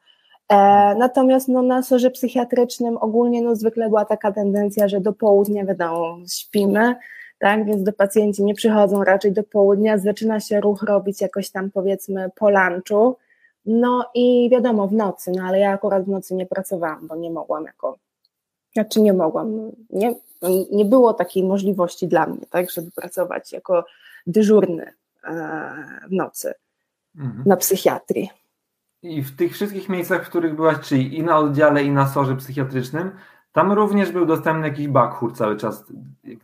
[0.50, 0.56] E,
[0.96, 6.18] natomiast no, na sorze psychiatrycznym ogólnie no, zwykle była taka tendencja, że do południa wiadomo,
[6.34, 6.96] śpimy,
[7.40, 7.66] tak?
[7.66, 12.30] Więc do pacjenci nie przychodzą raczej do południa, zaczyna się ruch robić jakoś tam powiedzmy
[12.36, 13.18] po lunchu,
[13.66, 17.32] no i wiadomo w nocy, no ale ja akurat w nocy nie pracowałam, bo nie
[17.32, 17.98] mogłam jako,
[18.74, 20.16] znaczy nie mogłam, nie,
[20.72, 23.86] nie było takiej możliwości dla mnie, tak, żeby pracować jako
[24.28, 24.94] dyżurny
[25.24, 25.72] e,
[26.10, 26.54] w nocy.
[27.18, 27.44] mhm.
[27.46, 28.30] na psychiatrii.
[29.02, 32.36] I w tych wszystkich miejscach, w których byłaś, czyli i na oddziale, i na sorze
[32.36, 33.12] psychiatrycznym,
[33.56, 35.84] tam również był dostępny jakiś bakhur cały czas,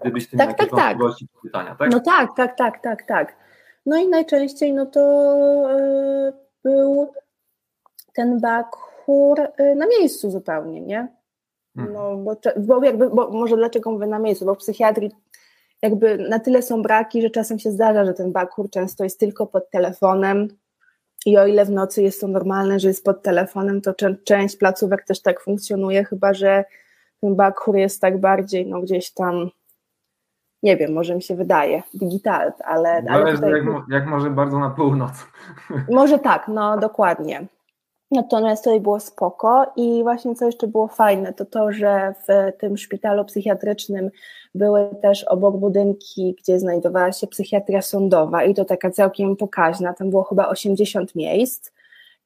[0.01, 0.97] gdybyś ty tak, miał tak, tak.
[1.43, 1.91] pytania, tak?
[1.91, 3.35] No tak, tak, tak, tak, tak.
[3.85, 5.01] No i najczęściej no to
[5.69, 7.13] yy, był
[8.13, 11.07] ten bakhur yy, na miejscu zupełnie, nie?
[11.75, 11.93] Hmm.
[11.93, 15.11] No, bo, bo, jakby, bo może dlaczego mówię na miejscu, bo w psychiatrii
[15.81, 19.47] jakby na tyle są braki, że czasem się zdarza, że ten bakhur często jest tylko
[19.47, 20.47] pod telefonem
[21.25, 23.93] i o ile w nocy jest to normalne, że jest pod telefonem, to
[24.23, 26.65] część placówek też tak funkcjonuje, chyba że
[27.21, 29.49] ten bakhur jest tak bardziej no gdzieś tam
[30.63, 33.03] nie wiem, może mi się wydaje, digital, ale...
[33.09, 35.11] ale tutaj, jak, jak może bardzo na północ.
[35.89, 37.45] Może tak, no dokładnie.
[38.11, 42.77] Natomiast tutaj było spoko i właśnie co jeszcze było fajne, to to, że w tym
[42.77, 44.09] szpitalu psychiatrycznym
[44.55, 50.09] były też obok budynki, gdzie znajdowała się psychiatria sądowa i to taka całkiem pokaźna, tam
[50.09, 51.71] było chyba 80 miejsc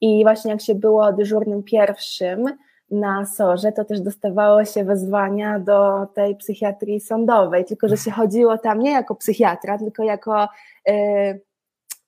[0.02, 2.58] i właśnie jak się było dyżurnym pierwszym
[2.92, 8.58] na sorze, to też dostawało się wezwania do tej psychiatrii sądowej, tylko że się chodziło
[8.58, 10.48] tam nie jako psychiatra, tylko jako
[10.90, 11.42] y,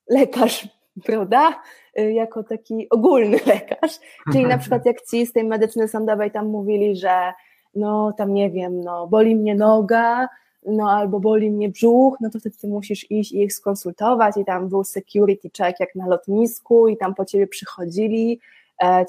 [0.10, 1.62] lekarz prawda?
[2.00, 4.00] Y, jako taki ogólny lekarz.
[4.32, 7.34] Czyli na przykład jak ci z tej medycyny sądowej tam mówili, że
[7.76, 10.28] no tam nie wiem, no boli mnie noga,
[10.66, 14.46] no albo boli mnie brzuch, no to wtedy ty musisz iść i ich skonsultować i
[14.46, 18.40] tam był security check jak na lotnisku i tam po ciebie przychodzili e,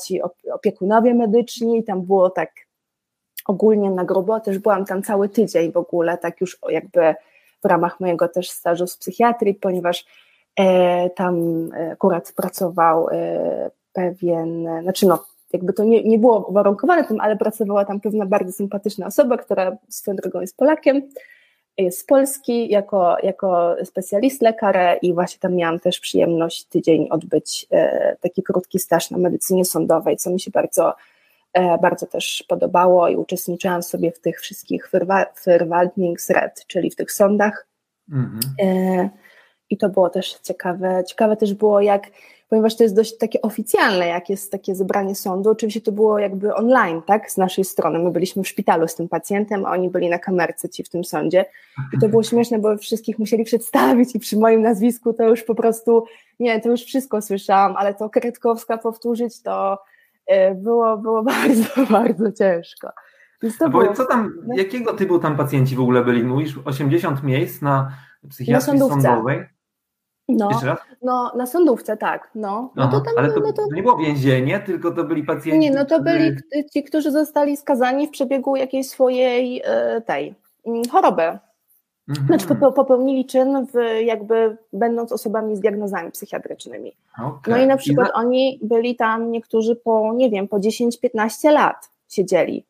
[0.04, 0.20] ci
[0.52, 2.50] opiekunowie medyczni tam było tak
[3.46, 7.14] ogólnie na grubo, też byłam tam cały tydzień w ogóle, tak już jakby
[7.64, 10.04] w ramach mojego też stażu z psychiatrii, ponieważ
[10.58, 11.34] E, tam
[11.72, 17.36] e, akurat pracował e, pewien, znaczy no, jakby to nie, nie było uwarunkowane tym, ale
[17.36, 21.02] pracowała tam pewna bardzo sympatyczna osoba, która swoją drogą jest Polakiem,
[21.90, 27.66] z Polski jako, jako specjalist lekarz i właśnie tam miałam też przyjemność tydzień odbyć
[28.20, 30.94] taki krótki staż na medycynie sądowej, co mi się bardzo,
[31.82, 34.90] bardzo też podobało i uczestniczyłam sobie w tych wszystkich
[35.46, 37.66] Verwaltningsred, czyli w tych sądach.
[38.12, 39.10] Mhm
[39.70, 41.04] i to było też ciekawe.
[41.06, 42.06] Ciekawe też było, jak,
[42.48, 46.54] ponieważ to jest dość takie oficjalne, jak jest takie zebranie sądu, oczywiście to było jakby
[46.54, 47.98] online, tak, z naszej strony.
[47.98, 51.04] My byliśmy w szpitalu z tym pacjentem, a oni byli na kamerce ci w tym
[51.04, 51.44] sądzie.
[51.92, 55.54] I to było śmieszne, bo wszystkich musieli przedstawić i przy moim nazwisku to już po
[55.54, 56.04] prostu,
[56.40, 59.78] nie, to już wszystko słyszałam, ale to Kretkowska powtórzyć to
[60.26, 62.88] e, było, było bardzo, bardzo ciężko.
[63.58, 63.92] To było...
[63.92, 66.24] co tam, jakiego typu tam pacjenci w ogóle byli?
[66.24, 67.92] Mówisz 80 miejsc na
[68.30, 69.57] psychiatrii sądowej?
[70.28, 70.50] No,
[71.02, 72.30] no, na sądówce, tak.
[72.34, 73.62] No, no to tam, ale to, no to...
[73.74, 75.58] nie było więzienie, tylko to byli pacjenci.
[75.58, 76.36] Nie, no to byli
[76.72, 80.34] ci, którzy zostali skazani w przebiegu jakiejś swojej e, tej
[80.66, 81.38] mm, choroby.
[82.08, 82.26] Mhm.
[82.26, 86.92] Znaczy popełnili czyn w, jakby będąc osobami z diagnozami psychiatrycznymi.
[87.18, 87.54] Okay.
[87.54, 91.90] No i na przykład I oni byli tam niektórzy po, nie wiem, po 10-15 lat
[92.08, 92.66] siedzieli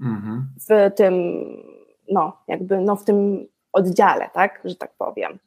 [0.00, 0.46] mhm.
[0.68, 1.14] w tym,
[2.10, 5.38] no jakby, no w tym oddziale, tak, że tak powiem.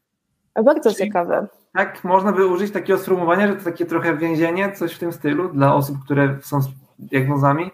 [0.56, 1.48] Bardzo Czyli, ciekawe.
[1.74, 5.50] Tak, można by użyć takiego sformułowania, że to takie trochę więzienie, coś w tym stylu
[5.50, 6.68] dla osób, które są z
[7.00, 7.72] diagnozami?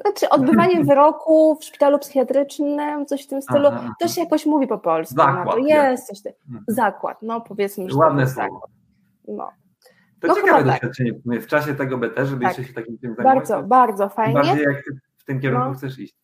[0.00, 4.66] Znaczy, odbywanie wyroku w szpitalu psychiatrycznym, coś w tym stylu, aha, to się jakoś mówi
[4.66, 5.14] po polsku.
[5.14, 6.64] Zakład, no, to jest coś mhm.
[6.68, 8.66] Zakład, no powiedzmy, że Ładne to jest słowo.
[9.28, 9.50] No.
[10.20, 10.66] To no ciekawe tak.
[10.66, 11.42] doświadczenie tak.
[11.42, 12.58] w czasie tego BT, żeby tak.
[12.58, 13.36] jeszcze się takim tym zajmować.
[13.48, 14.34] Bardzo, bardzo fajnie.
[14.34, 14.82] Bardziej jak
[15.18, 15.74] w tym kierunku no.
[15.74, 16.23] chcesz iść.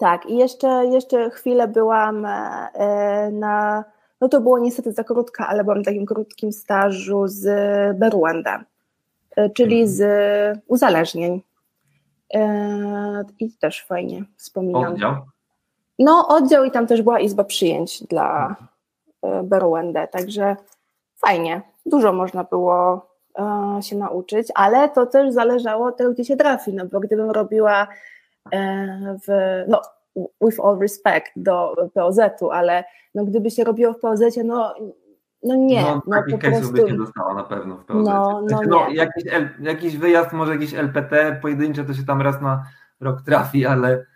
[0.00, 3.84] Tak, i jeszcze, jeszcze chwilę byłam e, na,
[4.20, 7.46] no to było niestety za krótka, ale byłam w takim krótkim stażu z
[7.98, 8.64] Beruenda,
[9.36, 9.96] e, czyli mhm.
[9.96, 10.02] z
[10.66, 11.42] uzależnień.
[12.34, 14.92] E, I też fajnie wspominam.
[14.92, 15.16] Oddział?
[15.98, 18.56] No, oddział i tam też była izba przyjęć dla
[19.42, 20.56] Beruendę, także
[21.16, 21.62] fajnie.
[21.86, 23.06] Dużo można było
[23.80, 27.86] się nauczyć, ale to też zależało od tego, gdzie się trafi, no bo gdybym robiła
[29.26, 29.82] w, no,
[30.40, 34.74] with all respect do POZ-u, ale no, gdyby się robiło w POZ-cie, no,
[35.42, 35.82] no nie.
[35.82, 36.72] No, no po prostu...
[36.72, 38.06] by się dostała na pewno w POZ.
[38.06, 39.24] No, no, no jakiś,
[39.60, 42.64] jakiś wyjazd, może jakiś LPT pojedyncze to się tam raz na
[43.00, 44.06] rok trafi, ale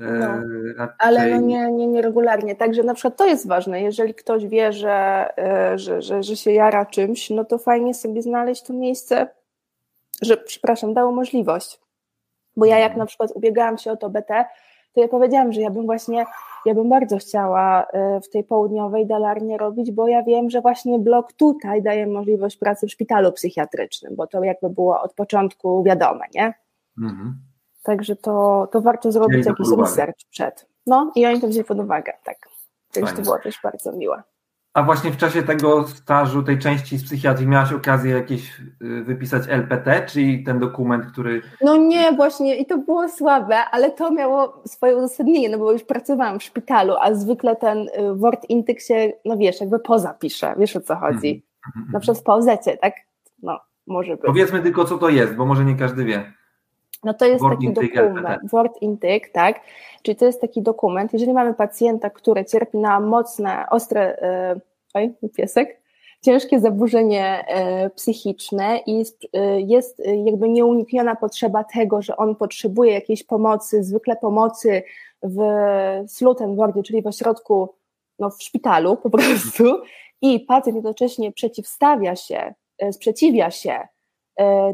[0.00, 0.42] e,
[0.76, 0.88] no.
[0.98, 2.56] Ale no nie, nie, nie regularnie.
[2.56, 3.82] Także na przykład to jest ważne.
[3.82, 8.22] Jeżeli ktoś wie, że, e, że, że, że się jara czymś, no to fajnie sobie
[8.22, 9.28] znaleźć to miejsce,
[10.22, 11.85] że, przepraszam, dało możliwość.
[12.56, 14.44] Bo ja jak na przykład ubiegałam się o to BT,
[14.96, 16.26] to ja powiedziałam, że ja bym właśnie,
[16.66, 20.98] ja bym bardzo chciała y, w tej południowej dalarnie robić, bo ja wiem, że właśnie
[20.98, 26.24] blok tutaj daje możliwość pracy w szpitalu psychiatrycznym, bo to jakby było od początku wiadome,
[26.34, 26.54] nie?
[27.02, 27.38] Mhm.
[27.82, 30.66] Także to, to warto zrobić jakiś research przed.
[30.86, 32.36] No i oni to wzięli pod uwagę, tak.
[32.92, 34.22] Także to było też bardzo miłe.
[34.76, 39.42] A właśnie w czasie tego stażu, tej części z psychiatrii, miałaś okazję jakieś y, wypisać
[39.48, 41.42] LPT, czyli ten dokument, który.
[41.62, 45.84] No nie, właśnie i to było słabe, ale to miało swoje uzasadnienie, no bo już
[45.84, 50.54] pracowałam w szpitalu, a zwykle ten y, Word Intyk się, no wiesz, jakby poza pisze,
[50.58, 51.46] wiesz o co chodzi.
[51.76, 51.92] Mm -hmm.
[51.92, 52.46] Na przykład w POZ,
[52.80, 52.94] tak?
[53.42, 54.26] No, może być.
[54.26, 56.32] Powiedzmy tylko, co to jest, bo może nie każdy wie.
[57.06, 59.60] No to jest Word taki dokument, Word Intake, tak?
[60.02, 64.60] Czyli to jest taki dokument, jeżeli mamy pacjenta, który cierpi na mocne, ostre, e,
[64.94, 65.80] oj, piesek,
[66.22, 73.24] ciężkie zaburzenie e, psychiczne i e, jest jakby nieunikniona potrzeba tego, że on potrzebuje jakiejś
[73.24, 74.82] pomocy, zwykle pomocy
[75.22, 75.40] w
[76.06, 77.74] Slutenbordzie, czyli w ośrodku,
[78.18, 79.64] no w szpitalu po prostu.
[80.22, 82.54] I pacjent jednocześnie przeciwstawia się,
[82.92, 83.88] sprzeciwia się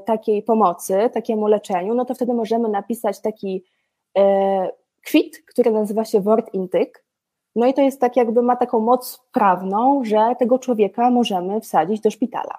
[0.06, 3.64] takiej pomocy, takiemu leczeniu, no to wtedy możemy napisać taki
[4.18, 4.70] e,
[5.06, 7.04] kwit, który nazywa się Word Intyk.
[7.56, 12.00] No i to jest tak, jakby ma taką moc prawną, że tego człowieka możemy wsadzić
[12.00, 12.58] do szpitala.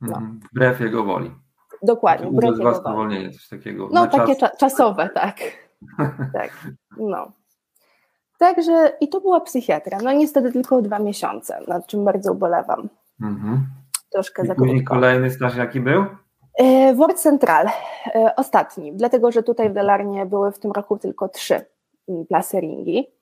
[0.00, 0.16] No.
[0.16, 1.30] Mhm, wbrew jego woli.
[1.82, 3.32] Dokładnie, wbrew jego woli.
[3.32, 3.88] coś takiego.
[3.92, 4.58] No takie czas.
[4.58, 5.40] czasowe, tak.
[6.32, 6.66] tak.
[6.98, 7.32] No.
[8.38, 9.98] Także i to była psychiatria.
[10.04, 12.88] No niestety tylko dwa miesiące, nad czym bardzo ubolewam.
[13.22, 13.66] Mhm
[14.10, 14.94] troszkę I za krótko.
[14.94, 16.04] kolejny staż jaki był?
[16.58, 17.66] E, Word Central,
[18.14, 21.60] e, ostatni, dlatego że tutaj w Delarnie były w tym roku tylko trzy
[22.08, 23.16] mm, plaseringi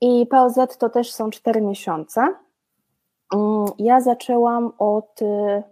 [0.00, 2.34] i POZ to też są cztery miesiące.
[3.34, 5.22] Mm, ja zaczęłam od.
[5.22, 5.62] Y,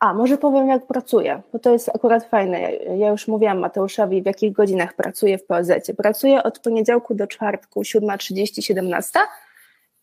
[0.00, 2.72] a, może powiem, jak pracuję, bo to jest akurat fajne.
[2.72, 5.70] Ja już mówiłam Mateuszowi, w jakich godzinach pracuję w POZ.
[5.96, 9.20] Pracuję od poniedziałku do czwartku, 7.30, 17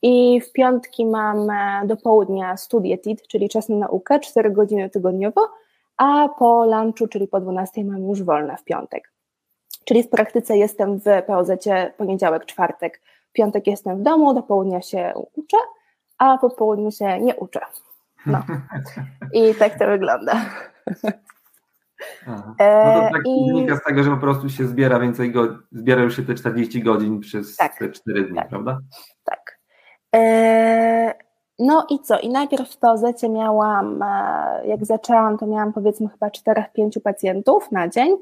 [0.04, 1.48] i w piątki mam
[1.88, 5.50] do południa studię TIT, czyli czas na naukę, 4 godziny tygodniowo,
[5.98, 9.12] a po lunchu, czyli po 12 mam już wolne w piątek.
[9.86, 11.52] Czyli w praktyce jestem w POZ
[11.98, 13.02] poniedziałek, czwartek,
[13.34, 15.58] piątek jestem w domu, do południa się uczę,
[16.18, 17.60] a po południu się nie uczę.
[18.26, 18.44] No.
[19.34, 20.34] I tak to wygląda.
[22.28, 22.56] Aha.
[22.60, 23.54] No to tak I...
[23.54, 26.84] wynika z tego, że po prostu się zbiera więcej, go, zbiera już się te 40
[26.84, 28.80] godzin przez tak, te 4 dni, tak, prawda?
[29.24, 29.53] Tak.
[30.16, 31.14] E,
[31.60, 32.20] no i co?
[32.20, 37.88] I najpierw w POZ miałam, e, jak zaczęłam, to miałam powiedzmy chyba 4-5 pacjentów na
[37.88, 38.18] dzień,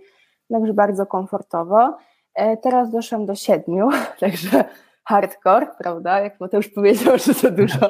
[0.51, 1.97] także bardzo komfortowo.
[2.34, 4.63] E, teraz doszłam do 7, także
[5.04, 6.19] hardcore, prawda?
[6.19, 7.89] Jak Mateusz powiedział, że za dużo.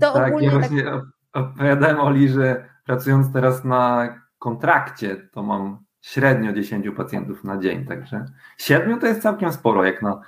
[0.00, 1.02] To tak, ogólnie ja właśnie tak...
[1.32, 8.24] opowiadałem Oli, że pracując teraz na kontrakcie, to mam średnio 10 pacjentów na dzień, także
[8.58, 10.20] 7 to jest całkiem sporo, jak na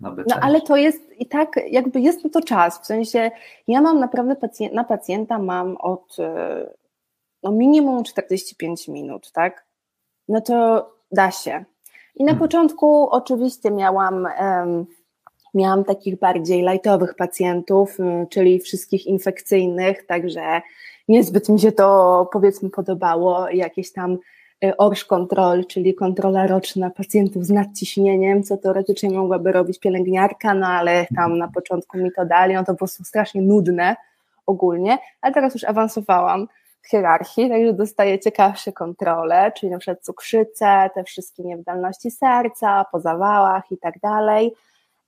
[0.00, 0.24] na BC.
[0.28, 3.30] No ale to jest i tak, jakby jest to czas, w sensie
[3.68, 6.16] ja mam naprawdę pacjent, na pacjenta mam od
[7.42, 9.66] no minimum 45 minut, tak?
[10.28, 11.64] No to da się.
[12.14, 12.38] I na hmm.
[12.38, 14.86] początku oczywiście miałam, um,
[15.54, 17.98] miałam takich bardziej lightowych pacjentów,
[18.30, 20.60] czyli wszystkich infekcyjnych, także
[21.08, 24.18] niezbyt mi się to powiedzmy podobało, jakieś tam
[24.78, 31.06] ORSZ Control, czyli kontrola roczna pacjentów z nadciśnieniem, co teoretycznie mogłaby robić pielęgniarka, no ale
[31.16, 33.96] tam na początku mi to dali, no to po prostu strasznie nudne
[34.46, 36.48] ogólnie, ale teraz już awansowałam
[36.82, 43.00] w hierarchii, także dostaję ciekawsze kontrole, czyli na przykład cukrzycę, te wszystkie niewydolności serca, po
[43.00, 44.54] zawałach i tak dalej.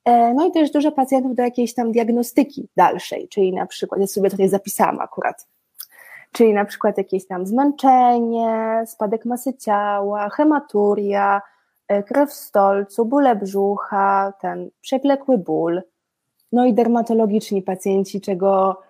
[0.05, 4.07] E, no i też dużo pacjentów do jakiejś tam diagnostyki dalszej, czyli na przykład, ja
[4.07, 5.47] sobie tutaj zapisałam akurat,
[6.35, 11.41] czyli na przykład jakieś tam zmęczenie, spadek masy ciała, hematuria,
[11.87, 15.81] e, krew w stolcu, bóle brzucha, ten przewlekły ból,
[16.51, 18.81] no i dermatologiczni pacjenci, czego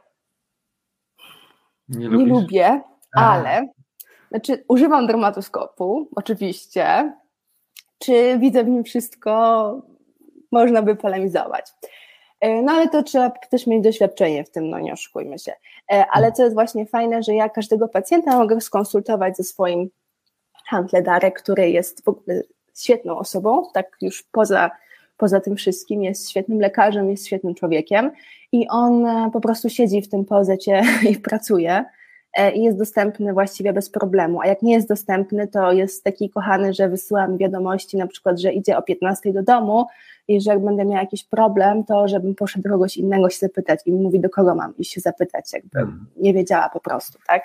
[1.89, 2.81] nie, nie lubię,
[3.15, 3.67] ale
[4.29, 7.13] znaczy używam dermatoskopu, oczywiście,
[7.99, 9.81] czy widzę w nim wszystko,
[10.51, 11.73] można by polemizować.
[12.45, 15.53] E, no ale to trzeba też mieć doświadczenie w tym, no nie oszukujmy się.
[15.91, 19.89] E, ale co jest właśnie fajne, że ja każdego pacjenta mogę skonsultować ze swoim
[20.65, 22.41] handledarem, który jest w ogóle
[22.77, 24.71] świetną osobą, tak już poza,
[25.17, 28.11] poza tym wszystkim, jest świetnym lekarzem, jest świetnym człowiekiem
[28.51, 30.81] i on e, po prostu siedzi w tym pozecie
[31.11, 31.85] i pracuje
[32.53, 36.73] i jest dostępny właściwie bez problemu, a jak nie jest dostępny, to jest taki kochany,
[36.73, 39.85] że wysyła mi wiadomości na przykład, że idzie o 15 do domu,
[40.27, 43.79] i że jak będę miała jakiś problem, to żebym poszedł do kogoś innego się zapytać
[43.85, 46.05] i mówi, do kogo mam iść się zapytać, jakby mhm.
[46.17, 47.43] nie wiedziała po prostu, tak?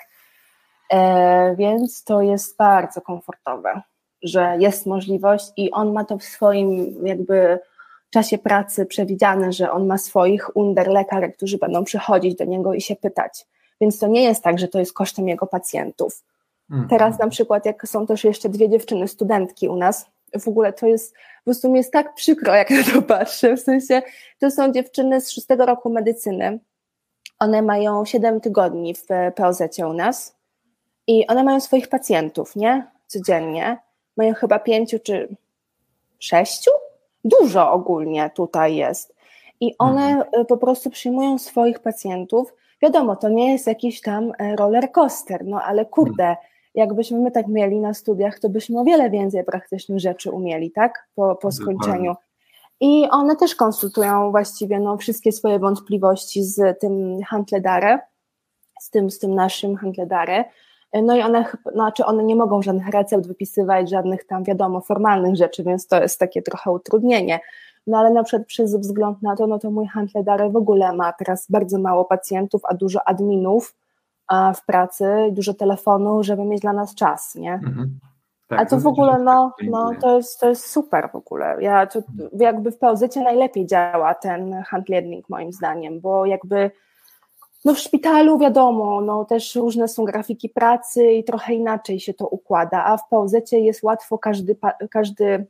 [0.93, 3.81] E, więc to jest bardzo komfortowe,
[4.23, 7.59] że jest możliwość i on ma to w swoim jakby
[8.09, 12.81] czasie pracy przewidziane, że on ma swoich under lekarzy, którzy będą przychodzić do niego i
[12.81, 13.45] się pytać.
[13.81, 16.23] Więc to nie jest tak, że to jest kosztem jego pacjentów.
[16.71, 16.89] Mhm.
[16.89, 20.05] Teraz na przykład, jak są też jeszcze dwie dziewczyny, studentki u nas,
[20.39, 23.61] w ogóle to jest, po prostu mi jest tak przykro, jak na to patrzę, w
[23.61, 24.01] sensie
[24.39, 26.59] to są dziewczyny z szóstego roku medycyny,
[27.39, 29.05] one mają 7 tygodni w
[29.35, 30.35] POZ u nas
[31.07, 32.87] i one mają swoich pacjentów, nie?
[33.07, 33.77] Codziennie.
[34.17, 35.35] Mają chyba pięciu czy
[36.19, 36.71] sześciu?
[37.23, 39.15] Dużo ogólnie tutaj jest.
[39.59, 40.45] I one mhm.
[40.45, 42.53] po prostu przyjmują swoich pacjentów.
[42.81, 46.47] Wiadomo, to nie jest jakiś tam e, roller coaster, no ale kurde, mhm.
[46.75, 51.07] Jakbyśmy my tak mieli na studiach, to byśmy o wiele więcej praktycznych rzeczy umieli, tak?
[51.15, 52.15] Po, po skończeniu.
[52.79, 57.99] I one też konsultują właściwie no, wszystkie swoje wątpliwości z tym handledare,
[58.79, 60.45] z tym, z tym naszym handledare.
[60.93, 65.63] No i one, znaczy one nie mogą żadnych recept wypisywać, żadnych tam wiadomo formalnych rzeczy,
[65.63, 67.39] więc to jest takie trochę utrudnienie.
[67.87, 71.13] No ale na przykład przez wzgląd na to, no to mój handledare w ogóle ma
[71.13, 73.75] teraz bardzo mało pacjentów, a dużo adminów
[74.55, 77.53] w pracy, dużo telefonu, żeby mieć dla nas czas, nie?
[77.53, 77.99] Mhm.
[78.47, 81.57] Tak, A to w ogóle, no, no to, jest, to jest super w ogóle.
[81.61, 81.99] Ja, to,
[82.39, 86.71] jakby w POZ najlepiej działa ten handledning moim zdaniem, bo jakby
[87.65, 92.27] no w szpitalu wiadomo, no też różne są grafiki pracy i trochę inaczej się to
[92.27, 94.57] układa, a w POZ jest łatwo każdy,
[94.91, 95.45] każdy,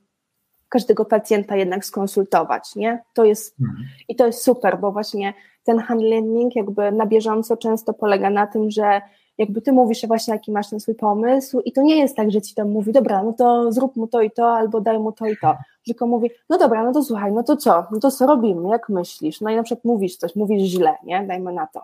[0.71, 3.03] każdego pacjenta jednak skonsultować, nie?
[3.13, 3.87] To jest, mhm.
[4.07, 8.71] i to jest super, bo właśnie ten handling jakby na bieżąco często polega na tym,
[8.71, 9.01] że
[9.37, 12.41] jakby ty mówisz właśnie, jaki masz ten swój pomysł i to nie jest tak, że
[12.41, 15.25] ci tam mówi, dobra, no to zrób mu to i to, albo daj mu to
[15.25, 18.27] i to, tylko mówi, no dobra, no to słuchaj, no to co, no to co
[18.27, 21.81] robimy, jak myślisz, no i na przykład mówisz coś, mówisz źle, nie, dajmy na to,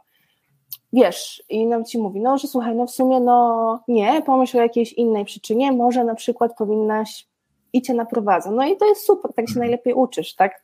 [0.94, 4.62] wiesz, i nam ci mówi, no, że słuchaj, no w sumie, no nie, pomyśl o
[4.62, 7.28] jakiejś innej przyczynie, może na przykład powinnaś
[7.78, 10.62] i cię naprowadza, no i to jest super, tak się najlepiej uczysz, tak,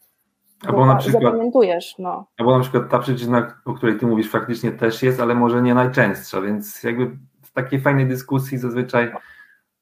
[0.68, 2.26] Albo na przykład, zapamiętujesz, no.
[2.38, 5.74] Albo na przykład ta przyczyna, o której ty mówisz, faktycznie też jest, ale może nie
[5.74, 7.06] najczęstsza, więc jakby
[7.42, 9.12] w takiej fajnej dyskusji zazwyczaj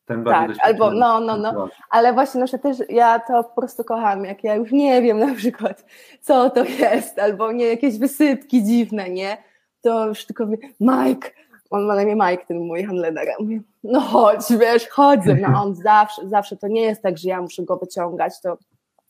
[0.06, 3.84] ten bardziej Tak, albo no, no, no, ale właśnie no, też ja to po prostu
[3.84, 5.86] kocham, jak ja już nie wiem na przykład,
[6.22, 9.38] co to jest, albo nie, jakieś wysypki dziwne, nie,
[9.82, 11.30] to już tylko mówię, Mike,
[11.72, 15.76] on ma na imię Mike, ten mój handler, mówię, no chodź, wiesz, chodzę, no on
[15.84, 18.58] zawsze, zawsze, to nie jest tak, że ja muszę go wyciągać, to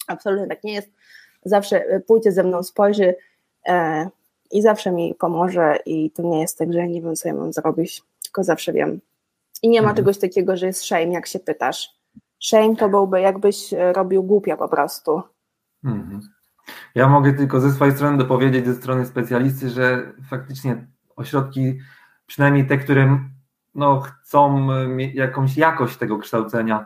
[0.07, 0.91] absolutnie tak nie jest,
[1.45, 3.15] zawsze e, pójdzie ze mną, spojrzy
[3.67, 4.09] e,
[4.51, 7.33] i zawsze mi pomoże i to nie jest tak, że ja nie wiem, co ja
[7.33, 9.01] mam zrobić, tylko zawsze wiem.
[9.63, 9.97] I nie ma mhm.
[9.97, 11.89] czegoś takiego, że jest shame, jak się pytasz.
[12.39, 15.21] Shame to byłby jakbyś e, robił głupia po prostu.
[15.83, 16.21] Mhm.
[16.95, 21.79] Ja mogę tylko ze swojej strony dopowiedzieć, ze strony specjalisty, że faktycznie ośrodki,
[22.31, 23.19] przynajmniej te, które
[23.75, 24.67] no, chcą
[25.13, 26.85] jakąś jakość tego kształcenia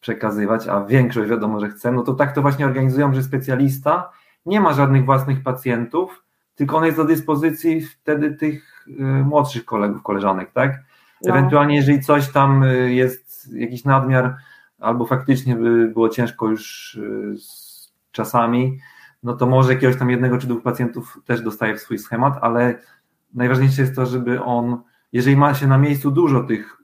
[0.00, 4.10] przekazywać, a większość wiadomo, że chce, no to tak to właśnie organizują, że specjalista
[4.46, 6.24] nie ma żadnych własnych pacjentów,
[6.54, 10.82] tylko on jest do dyspozycji wtedy tych y, młodszych kolegów, koleżanek, tak?
[11.22, 11.30] No.
[11.30, 14.36] Ewentualnie, jeżeli coś tam jest, jakiś nadmiar,
[14.78, 16.98] albo faktycznie by było ciężko już
[17.38, 18.78] z czasami,
[19.22, 22.78] no to może jakiegoś tam jednego czy dwóch pacjentów też dostaje w swój schemat, ale
[23.34, 26.76] najważniejsze jest to, żeby on, jeżeli ma się na miejscu dużo tych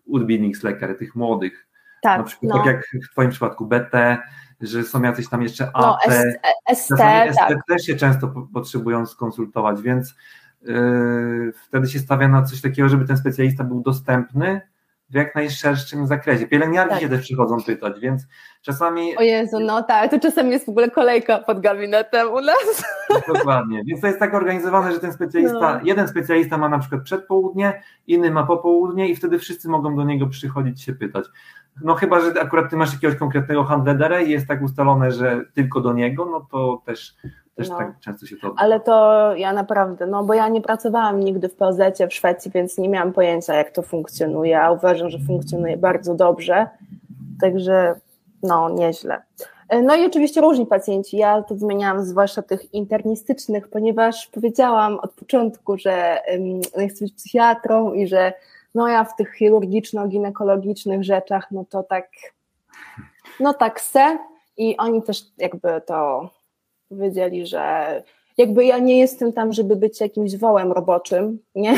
[0.62, 1.68] lekarz, tych młodych,
[2.02, 2.56] tak, na przykład no.
[2.56, 4.18] tak jak w Twoim przypadku BT,
[4.60, 5.82] że są jacyś tam jeszcze AT.
[5.82, 5.98] No,
[6.74, 6.98] ST,
[7.32, 7.58] ST tak.
[7.68, 10.14] też się często potrzebują skonsultować, więc
[10.62, 14.60] yy, wtedy się stawia na coś takiego, żeby ten specjalista był dostępny
[15.10, 16.46] w jak najszerszym zakresie.
[16.46, 17.02] Pielęgniarki tak.
[17.02, 18.26] się też przychodzą pytać, więc
[18.62, 19.16] czasami...
[19.16, 22.84] O Jezu, no tak, to czasami jest w ogóle kolejka pod gabinetem u nas.
[23.34, 25.80] Dokładnie, więc to jest tak organizowane, że ten specjalista, no.
[25.84, 30.26] jeden specjalista ma na przykład przedpołudnie, inny ma popołudnie i wtedy wszyscy mogą do niego
[30.26, 31.24] przychodzić się pytać.
[31.82, 35.80] No chyba, że akurat ty masz jakiegoś konkretnego handledera i jest tak ustalone, że tylko
[35.80, 37.16] do niego, no to też,
[37.56, 37.78] też no.
[37.78, 38.54] tak często się to.
[38.56, 41.78] Ale to ja naprawdę, no bo ja nie pracowałam nigdy w POZ
[42.10, 46.66] w Szwecji, więc nie miałam pojęcia jak to funkcjonuje, a uważam, że funkcjonuje bardzo dobrze,
[47.40, 47.94] także
[48.42, 49.22] no nieźle.
[49.82, 51.16] No i oczywiście różni pacjenci.
[51.16, 56.20] Ja to zmieniałam zwłaszcza tych internistycznych, ponieważ powiedziałam od początku, że
[56.76, 58.32] um, chcę być psychiatrą i że
[58.74, 62.08] no ja w tych chirurgiczno-ginekologicznych rzeczach, no to tak,
[63.40, 64.18] no tak se
[64.56, 66.30] i oni też jakby to
[66.88, 68.02] powiedzieli, że
[68.38, 71.74] jakby ja nie jestem tam, żeby być jakimś wołem roboczym, nie?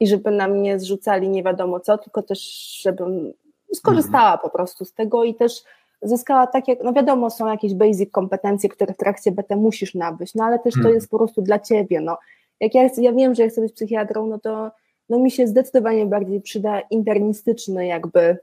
[0.00, 2.40] I żeby na mnie zrzucali nie wiadomo co, tylko też,
[2.82, 3.32] żebym
[3.74, 4.38] skorzystała mhm.
[4.42, 5.62] po prostu z tego i też
[6.02, 10.44] zyskała takie, no wiadomo, są jakieś basic kompetencje, które w trakcie BT musisz nabyć, no
[10.44, 10.94] ale też to mhm.
[10.94, 12.18] jest po prostu dla ciebie, no.
[12.60, 14.70] Jak ja, ja wiem, że ja chcę być psychiatrą, no to
[15.08, 18.38] no mi się zdecydowanie bardziej przyda internistyczny jakby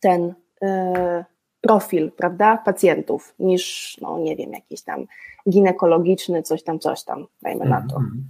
[0.00, 1.24] ten e,
[1.64, 5.04] profil, prawda, pacjentów, niż, no nie wiem, jakiś tam
[5.50, 7.96] ginekologiczny, coś tam, coś tam, dajmy na to.
[7.96, 8.24] Mhm.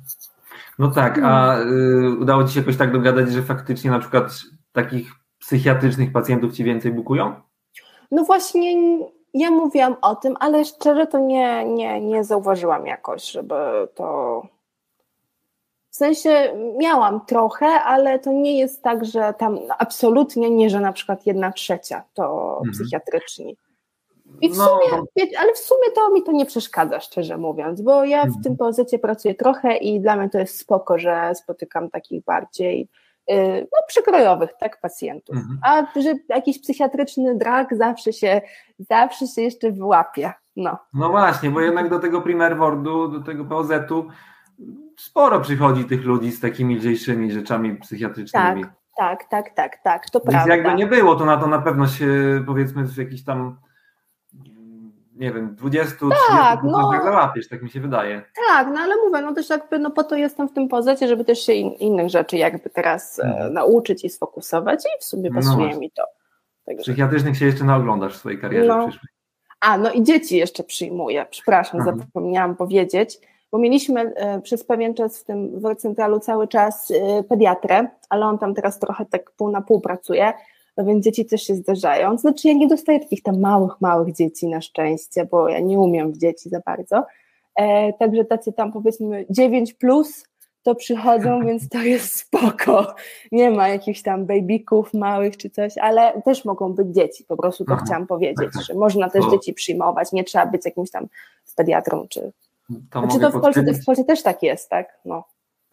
[0.78, 4.41] No tak, a y, udało Ci się jakoś tak dogadać, że faktycznie na przykład
[4.72, 7.35] takich psychiatrycznych pacjentów Ci więcej bukują?
[8.11, 8.99] No właśnie
[9.35, 13.55] ja mówiłam o tym, ale szczerze to nie, nie, nie zauważyłam jakoś, żeby
[13.95, 14.43] to.
[15.95, 20.92] W sensie miałam trochę, ale to nie jest tak, że tam absolutnie nie, że na
[20.92, 22.72] przykład jedna trzecia to mhm.
[22.72, 23.57] psychiatryczni.
[24.40, 25.24] I w no, sumie, no.
[25.38, 28.42] ale w sumie to mi to nie przeszkadza, szczerze mówiąc, bo ja w mhm.
[28.42, 32.88] tym pozycie pracuję trochę i dla mnie to jest spoko, że spotykam takich bardziej
[33.30, 35.36] y, no, przekrojowych tak, pacjentów.
[35.36, 35.59] Mhm.
[35.64, 38.40] A że jakiś psychiatryczny drag zawsze się,
[38.78, 40.32] zawsze się jeszcze wyłapie.
[40.57, 40.78] No.
[40.95, 44.07] no właśnie, bo jednak do tego primer wordu, do tego POZ-u
[44.98, 48.64] sporo przychodzi tych ludzi z takimi lżejszymi rzeczami psychiatrycznymi.
[48.96, 50.57] Tak, tak, tak, tak, tak to Więc prawda.
[50.57, 52.09] jakby nie było, to na to na pewno się
[52.46, 53.57] powiedzmy w jakiś tam
[55.14, 55.94] nie wiem, 20,
[56.28, 58.22] tak, 30 no, załapiesz, tak mi się wydaje.
[58.48, 61.24] Tak, no ale mówię, no też jakby no po to jestem w tym pozecie, żeby
[61.24, 63.52] też się in, innych rzeczy jakby teraz e, mhm.
[63.52, 66.02] nauczyć i sfokusować i w sumie no pasuje no mi to.
[66.66, 66.82] Także.
[66.82, 68.88] Psychiatrycznych się jeszcze naoglądasz w swojej karierze no.
[68.88, 69.09] przyszłej.
[69.61, 71.98] A, no i dzieci jeszcze przyjmuję, przepraszam, mhm.
[71.98, 73.18] zapomniałam powiedzieć,
[73.55, 78.26] bo mieliśmy e, przez pewien czas w tym w centralu cały czas e, pediatrę, ale
[78.26, 80.32] on tam teraz trochę tak pół na pół pracuje,
[80.76, 82.18] no więc dzieci też się zdarzają.
[82.18, 86.12] Znaczy ja nie dostaję takich tam małych, małych dzieci na szczęście, bo ja nie umiem
[86.12, 87.05] w dzieci za bardzo.
[87.57, 90.24] E, także tacy tam powiedzmy 9 plus
[90.62, 92.94] to przychodzą, więc to jest spoko.
[93.32, 97.64] Nie ma jakichś tam babyków małych czy coś, ale też mogą być dzieci, po prostu
[97.64, 97.82] to Aha.
[97.86, 101.07] chciałam powiedzieć, że można też dzieci przyjmować, nie trzeba być jakimś tam
[101.57, 102.32] pediatrą czy...
[102.90, 104.86] To znaczy to w Polsce, w Polsce też tak jest, tak?
[105.04, 105.24] No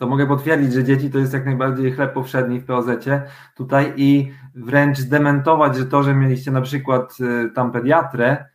[0.02, 3.22] to mogę potwierdzić, że dzieci to jest jak najbardziej chleb powszedni w POZ-cie
[3.56, 8.46] tutaj i wręcz zdementować, że to, że mieliście na przykład y, tam pediatrę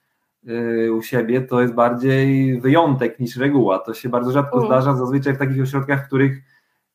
[0.48, 3.78] y, u siebie, to jest bardziej wyjątek niż reguła.
[3.78, 4.68] To się bardzo rzadko mm.
[4.68, 6.38] zdarza, zazwyczaj w takich ośrodkach, w których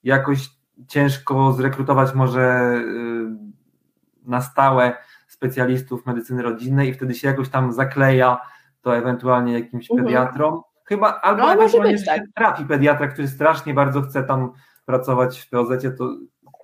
[0.04, 0.50] jakoś
[0.88, 4.94] ciężko zrekrutować może y, na stałe
[5.28, 8.40] specjalistów medycyny rodzinnej i wtedy się jakoś tam zakleja
[8.82, 10.04] to ewentualnie jakimś mm.
[10.04, 12.22] pediatrom Chyba albo no, ewentualnie, że tak.
[12.36, 14.54] trafi pediatra, który strasznie bardzo chce tam
[14.86, 15.68] pracować w poz
[15.98, 16.10] to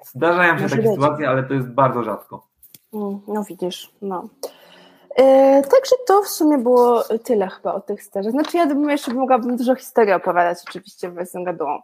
[0.05, 0.91] zdarzają się może takie być.
[0.91, 2.47] sytuacje, ale to jest bardzo rzadko.
[2.93, 4.29] Mm, no widzisz, no.
[5.15, 8.31] E, także to w sumie było tyle chyba o tych stażach.
[8.31, 11.79] Znaczy ja bym jeszcze mogłabym dużo historii opowiadać oczywiście w jestem gadułą.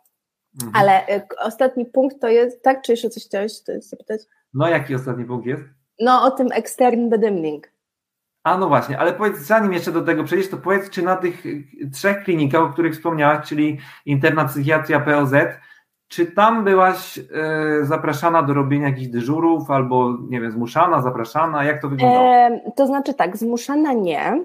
[0.64, 0.84] Mhm.
[0.84, 2.82] Ale e, ostatni punkt to jest, tak?
[2.82, 4.22] Czy jeszcze coś chciałeś zapytać?
[4.54, 5.64] No jaki ostatni punkt jest?
[6.00, 7.73] No o tym extern bedymning.
[8.44, 11.44] A no właśnie, ale powiedz, zanim jeszcze do tego przejdziesz, to powiedz, czy na tych
[11.94, 15.34] trzech klinikach, o których wspomniałaś, czyli internat psychiatria POZ,
[16.08, 17.24] czy tam byłaś e,
[17.82, 21.64] zapraszana do robienia jakichś dyżurów, albo nie wiem, zmuszana, zapraszana?
[21.64, 22.36] Jak to wyglądało?
[22.36, 24.44] E, to znaczy tak, zmuszana nie.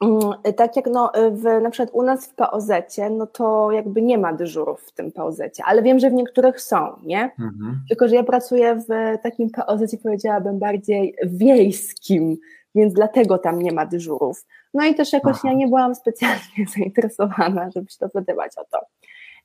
[0.00, 2.70] Mm, tak jak no, w, na przykład u nas w POZ,
[3.10, 6.96] no to jakby nie ma dyżurów w tym POZ, ale wiem, że w niektórych są,
[7.02, 7.22] nie?
[7.22, 7.80] Mhm.
[7.88, 12.36] Tylko, że ja pracuję w takim POZ, powiedziałabym, bardziej wiejskim,
[12.74, 14.46] więc dlatego tam nie ma dyżurów.
[14.74, 15.48] No i też jakoś Aha.
[15.48, 18.78] ja nie byłam specjalnie zainteresowana, żeby się dowiadywać o to.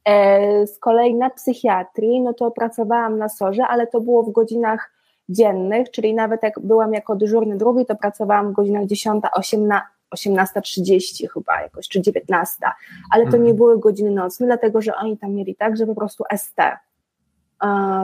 [0.06, 4.92] E, z kolei na psychiatrii, no to pracowałam na sorze, ale to było w godzinach
[5.30, 11.28] dziennych, czyli nawet jak byłam jako dyżurny drugi, to pracowałam w godzinach 10, 18, 18.30
[11.34, 12.56] chyba jakoś, czy 19,
[13.12, 13.56] ale to nie mhm.
[13.56, 16.78] były godziny nocne, dlatego że oni tam mieli tak, że po prostu ST e,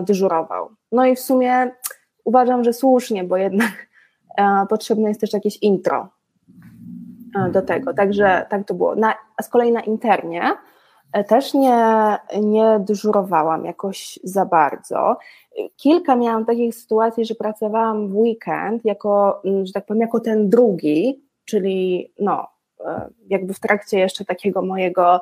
[0.03, 0.69] dyżurował.
[0.91, 1.71] No i w sumie
[2.23, 3.87] uważam, że słusznie, bo jednak
[4.69, 6.07] potrzebne jest też jakieś intro
[7.35, 7.93] e, do tego.
[7.93, 8.95] Także tak to było.
[8.95, 10.43] Na, a z kolei na internie
[11.13, 15.17] e, też nie, nie dyżurowałam jakoś za bardzo.
[15.75, 20.49] Kilka miałam takich sytuacji, że pracowałam w weekend jako, mm, że tak powiem, jako ten
[20.49, 22.47] drugi, czyli no,
[23.29, 25.21] jakby w trakcie jeszcze takiego mojego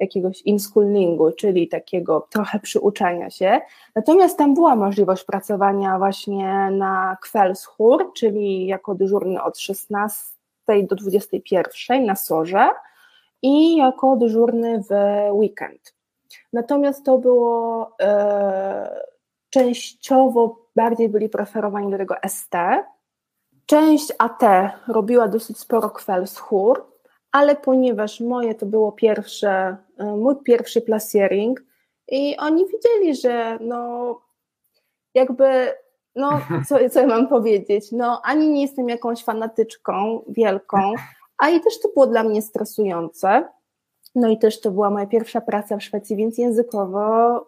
[0.00, 3.60] jakiegoś inschoolingu, czyli takiego trochę przyuczania się.
[3.94, 10.40] Natomiast tam była możliwość pracowania właśnie na Kwelschur, czyli jako dyżurny od 16
[10.82, 12.68] do 21 na sorze
[13.42, 14.92] i jako dyżurny w
[15.32, 15.94] weekend.
[16.52, 19.04] Natomiast to było e,
[19.50, 22.54] częściowo bardziej byli preferowani do tego ST.
[23.66, 24.42] Część AT
[24.88, 26.84] robiła dosyć sporo Kwelschur,
[27.32, 31.62] ale ponieważ moje to było pierwsze, e, mój pierwszy plasiering
[32.08, 34.20] i oni widzieli, że no
[35.14, 35.72] jakby,
[36.16, 40.78] no co, co ja mam powiedzieć, no ani nie jestem jakąś fanatyczką wielką,
[41.38, 43.48] a i też to było dla mnie stresujące.
[44.14, 47.00] No i też to była moja pierwsza praca w Szwecji, więc językowo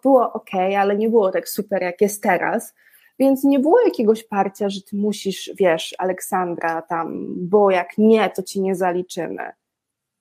[0.02, 2.74] było ok, ale nie było tak super jak jest teraz.
[3.18, 8.42] Więc nie było jakiegoś parcia, że ty musisz, wiesz, Aleksandra tam, bo jak nie, to
[8.42, 9.52] ci nie zaliczymy.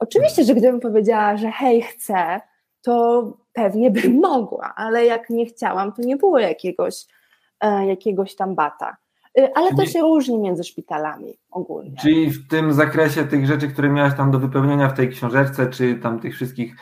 [0.02, 2.42] Oczywiście, że gdybym powiedziała, że hej, chcę,
[2.82, 3.24] to
[3.54, 7.06] pewnie bym mogła, ale jak nie chciałam, to nie było jakiegoś,
[7.62, 8.98] e, jakiegoś tam bata.
[9.40, 11.92] Y, ale to się różni między szpitalami ogólnie.
[12.02, 15.96] Czyli w tym zakresie tych rzeczy, które miałaś tam do wypełnienia w tej książeczce, czy
[15.96, 16.76] tam tych wszystkich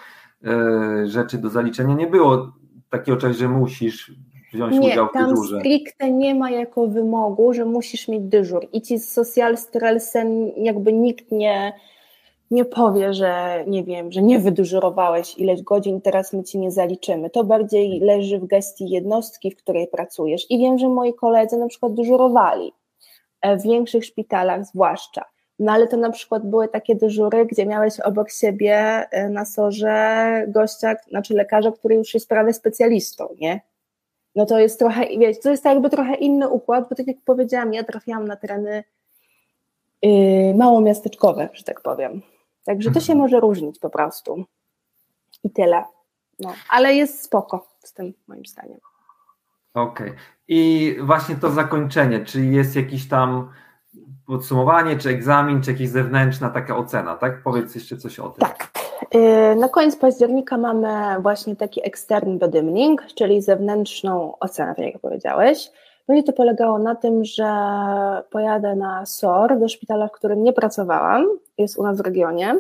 [0.46, 2.52] e, rzeczy do zaliczenia, nie było
[2.90, 4.12] takiego czegoś, że musisz
[4.54, 5.60] wziąć nie, udział w tam dyżurze.
[5.60, 9.56] stricte nie ma jako wymogu, że musisz mieć dyżur i ci z social
[10.58, 11.74] jakby nikt nie,
[12.52, 17.30] nie powie, że nie wiem, że nie wydyżurowałeś ileś godzin, teraz my ci nie zaliczymy.
[17.30, 20.52] To bardziej leży w gestii jednostki, w której pracujesz.
[20.52, 22.74] I wiem, że moi koledzy na przykład dyżurowali,
[23.42, 25.26] e, w większych szpitalach zwłaszcza.
[25.60, 28.76] No ale to na przykład były takie dyżury, gdzie miałeś obok siebie
[29.12, 33.62] e, na sorze gościa, znaczy lekarza, który już jest prawie specjalistą, nie?
[34.36, 37.74] No to jest trochę, wiecie, to jest jakby trochę inny układ, bo tak jak powiedziałam,
[37.74, 38.84] ja trafiłam na tereny
[40.02, 42.22] yy, małomiasteczkowe, że tak powiem.
[42.70, 43.20] Także to się mhm.
[43.20, 44.44] może różnić po prostu.
[45.44, 45.84] I tyle.
[46.40, 48.80] No, ale jest spoko z tym moim zdaniem.
[49.74, 50.10] Okej.
[50.10, 50.20] Okay.
[50.48, 53.52] I właśnie to zakończenie, czy jest jakiś tam
[54.26, 57.44] podsumowanie, czy egzamin, czy jakaś zewnętrzna taka ocena, tak?
[57.44, 58.48] Powiedz jeszcze coś o tym.
[58.48, 58.72] Tak.
[59.16, 65.72] Y, na koniec października mamy właśnie taki extern bedymning, czyli zewnętrzną ocenę, tak jak powiedziałeś.
[66.10, 67.52] Będzie to polegało na tym, że
[68.30, 71.26] pojadę na SOR do szpitala, w którym nie pracowałam,
[71.58, 72.56] jest u nas w regionie.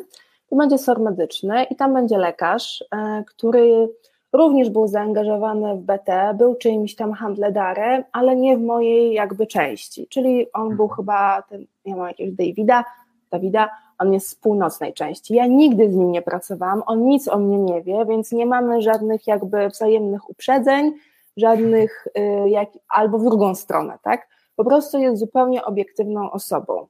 [0.50, 3.90] To będzie SOR medyczny i tam będzie lekarz, e, który
[4.34, 10.08] również był zaangażowany w BT, był czyimś tam handledarem, ale nie w mojej jakby części.
[10.08, 10.96] Czyli on był mhm.
[10.96, 12.84] chyba, ten, ja mam jakiegoś Davida,
[13.32, 13.70] Dawida,
[14.00, 15.36] on jest z północnej części.
[15.36, 18.82] Ja nigdy z nim nie pracowałam, on nic o mnie nie wie, więc nie mamy
[18.82, 20.94] żadnych jakby wzajemnych uprzedzeń,
[21.40, 24.28] żadnych y, jak, albo w drugą stronę, tak?
[24.56, 26.88] Po prostu jest zupełnie obiektywną osobą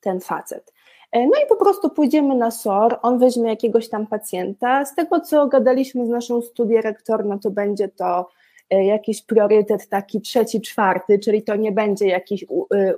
[0.00, 0.72] ten facet.
[1.12, 4.84] E, no i po prostu pójdziemy na SOR, on weźmie jakiegoś tam pacjenta.
[4.84, 8.28] Z tego, co gadaliśmy z naszą studierektor, no to będzie to
[8.70, 12.46] e, jakiś priorytet taki trzeci, czwarty, czyli to nie będzie jakiś y,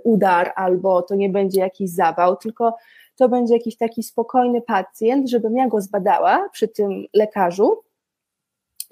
[0.05, 2.77] udar albo to nie będzie jakiś zawał, tylko
[3.16, 7.83] to będzie jakiś taki spokojny pacjent, żebym ja go zbadała przy tym lekarzu,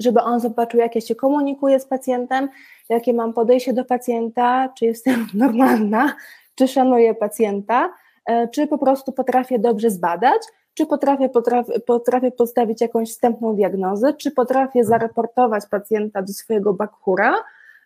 [0.03, 2.49] żeby on zobaczył, jak ja się komunikuję z pacjentem,
[2.89, 6.17] jakie mam podejście do pacjenta, czy jestem normalna,
[6.55, 7.95] czy szanuję pacjenta,
[8.27, 10.43] e, czy po prostu potrafię dobrze zbadać,
[10.75, 14.87] czy potrafię, potrafię, potrafię postawić jakąś wstępną diagnozę, czy potrafię mhm.
[14.87, 17.35] zareportować pacjenta do swojego bakhura,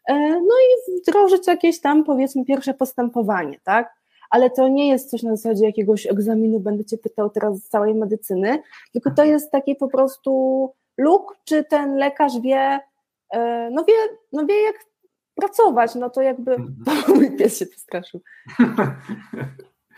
[0.09, 3.97] e, no i wdrożyć jakieś tam powiedzmy pierwsze postępowanie, tak?
[4.31, 7.95] ale to nie jest coś na zasadzie jakiegoś egzaminu, będę cię pytał teraz z całej
[7.95, 8.63] medycyny,
[8.93, 12.81] tylko to jest taki po prostu luk, czy ten lekarz wie,
[13.31, 13.95] e, no wie,
[14.33, 14.77] no wie jak
[15.35, 17.03] pracować, no to jakby, mhm.
[17.17, 18.21] mój pies się przestraszył.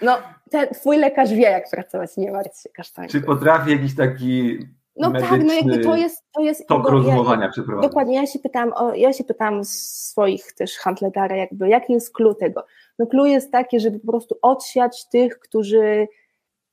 [0.03, 0.19] No,
[0.51, 3.21] ten, twój lekarz wie, jak pracować, nie martw się, kasztańczy.
[3.21, 4.59] Czy potrafi jakiś taki
[4.99, 7.81] no tak, no jakby to jest, to jest tok rozumowania ja.
[7.81, 12.35] Dokładnie, ja się pytam, o, ja się pytam swoich też handledara, jakby jaki jest clue
[12.35, 12.67] tego.
[12.99, 16.09] No clue jest takie, żeby po prostu odsiać tych, którzy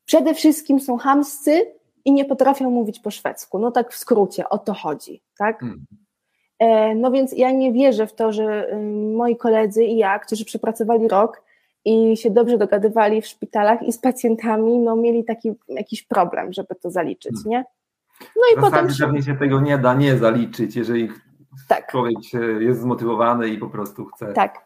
[0.05, 3.59] przede wszystkim są hamscy i nie potrafią mówić po szwedzku.
[3.59, 5.59] No tak w skrócie, o to chodzi, tak?
[5.59, 5.85] Hmm.
[6.59, 8.77] E, no więc ja nie wierzę w to, że y,
[9.17, 11.41] moi koledzy i ja, którzy przepracowali rok
[11.85, 16.75] i się dobrze dogadywali w szpitalach i z pacjentami, no mieli taki jakiś problem, żeby
[16.81, 17.51] to zaliczyć, hmm.
[17.51, 17.65] nie?
[18.21, 18.87] No i w potem.
[18.99, 21.09] pewnie się tego nie da nie zaliczyć, jeżeli
[21.67, 21.91] tak.
[21.91, 22.17] człowiek
[22.59, 24.33] jest zmotywowany i po prostu chce.
[24.33, 24.65] Tak.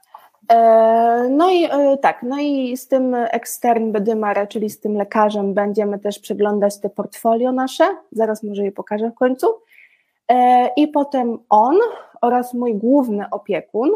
[0.50, 5.54] E, no i e, tak, no i z tym ekstern Bedymara, czyli z tym lekarzem
[5.54, 9.48] będziemy też przeglądać te portfolio nasze, zaraz może je pokażę w końcu.
[10.28, 11.78] E, I potem on
[12.22, 13.90] oraz mój główny opiekun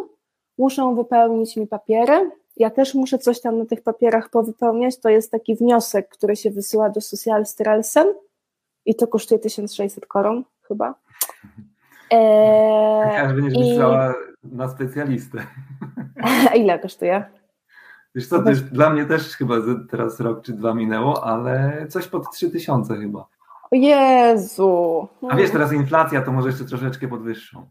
[0.58, 2.32] muszą wypełnić mi papiery.
[2.58, 5.00] Ja też muszę coś tam na tych papierach powypełniać.
[5.00, 8.08] To jest taki wniosek, który się wysyła do Social Strelsen
[8.86, 10.96] i to kosztuje 1600 koron chyba.
[12.12, 13.80] Eee, Każdy będziesz i...
[14.44, 15.40] na specjalistę.
[16.24, 17.26] A ile kosztuje?
[18.16, 19.56] Wiesz co, też, dla mnie też chyba
[19.92, 23.20] teraz rok czy dwa minęło, ale coś pod 3000 chyba.
[23.72, 25.08] O Jezu!
[25.30, 27.70] A wiesz, teraz inflacja to może jeszcze troszeczkę podwyższą.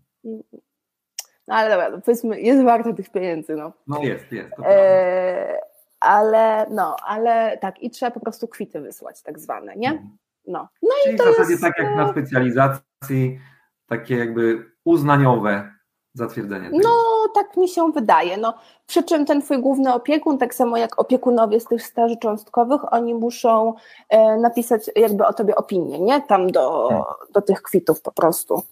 [1.49, 3.73] No ale dobra, no powiedzmy, jest warto tych pieniędzy, no.
[3.87, 4.53] No jest, jest.
[4.65, 5.59] Eee,
[6.01, 9.89] ale no, ale tak, i trzeba po prostu kwity wysłać, tak zwane, nie?
[9.91, 10.19] Mhm.
[10.47, 10.69] No.
[10.83, 11.63] no Czyli i to w zasadzie jest...
[11.63, 13.41] tak jak na e, specjalizacji,
[13.87, 15.73] takie jakby uznaniowe
[16.15, 16.71] zatwierdzenie.
[16.71, 16.79] Tego.
[16.83, 17.03] No,
[17.35, 18.37] tak mi się wydaje.
[18.37, 18.55] No,
[18.87, 23.15] przy czym ten twój główny opiekun, tak samo jak opiekunowie z tych staży cząstkowych, oni
[23.15, 23.75] muszą
[24.09, 26.23] e, napisać jakby o tobie opinię, nie?
[26.23, 26.89] Tam do,
[27.33, 28.63] do tych kwitów po prostu.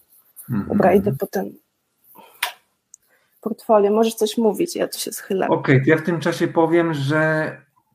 [0.47, 0.67] Hmm.
[0.67, 1.53] Dobra, idę po ten
[3.41, 3.91] portfolio.
[3.91, 5.47] Możesz coś mówić, ja tu się schylę.
[5.47, 7.51] Okej, okay, ja w tym czasie powiem, że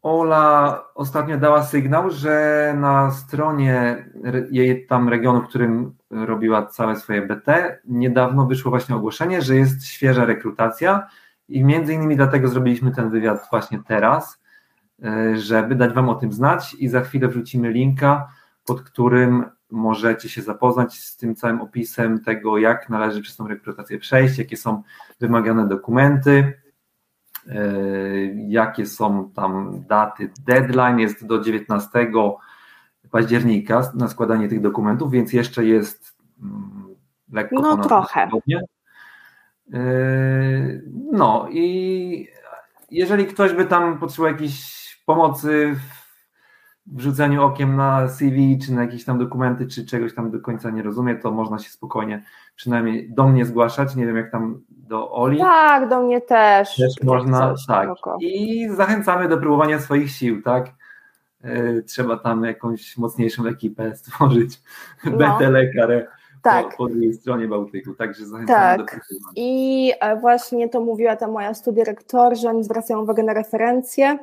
[0.06, 4.04] Ola ostatnio dała sygnał, że na stronie
[4.50, 9.86] jej tam regionu, w którym robiła całe swoje BT, niedawno wyszło właśnie ogłoszenie, że jest
[9.86, 11.06] świeża rekrutacja
[11.48, 14.42] i między innymi dlatego zrobiliśmy ten wywiad właśnie teraz,
[15.04, 18.28] e, żeby dać Wam o tym znać i za chwilę wrzucimy linka,
[18.66, 23.98] pod którym możecie się zapoznać z tym całym opisem tego, jak należy przez tą rekrutację
[23.98, 24.82] przejść, jakie są
[25.20, 26.65] wymagane dokumenty,
[28.48, 30.30] jakie są tam daty.
[30.46, 31.88] Deadline jest do 19
[33.10, 36.96] października na składanie tych dokumentów, więc jeszcze jest mm,
[37.32, 38.24] lekko no, trochę.
[38.26, 38.60] Tygodnie.
[39.68, 40.82] Yy,
[41.12, 42.28] no i
[42.90, 44.76] jeżeli ktoś by tam potrzebował jakiejś
[45.06, 45.76] pomocy
[46.86, 50.70] w wrzuceniu okiem na CV, czy na jakieś tam dokumenty, czy czegoś tam do końca
[50.70, 52.22] nie rozumie, to można się spokojnie
[52.56, 53.96] przynajmniej do mnie zgłaszać.
[53.96, 55.38] Nie wiem, jak tam do Oli.
[55.38, 56.76] Tak, do mnie też.
[56.76, 57.88] Też można, tak.
[58.20, 60.66] I zachęcamy do próbowania swoich sił, tak?
[61.44, 64.60] Yy, trzeba tam jakąś mocniejszą ekipę stworzyć.
[65.04, 65.16] No.
[65.18, 66.06] Betele, karę
[66.42, 66.70] tak.
[66.70, 68.78] po, po drugiej stronie Bałtyku, także zachęcam tak.
[68.78, 69.16] do.
[69.36, 74.18] I e, właśnie to mówiła ta moja studiorektor, że oni zwracają uwagę na referencje,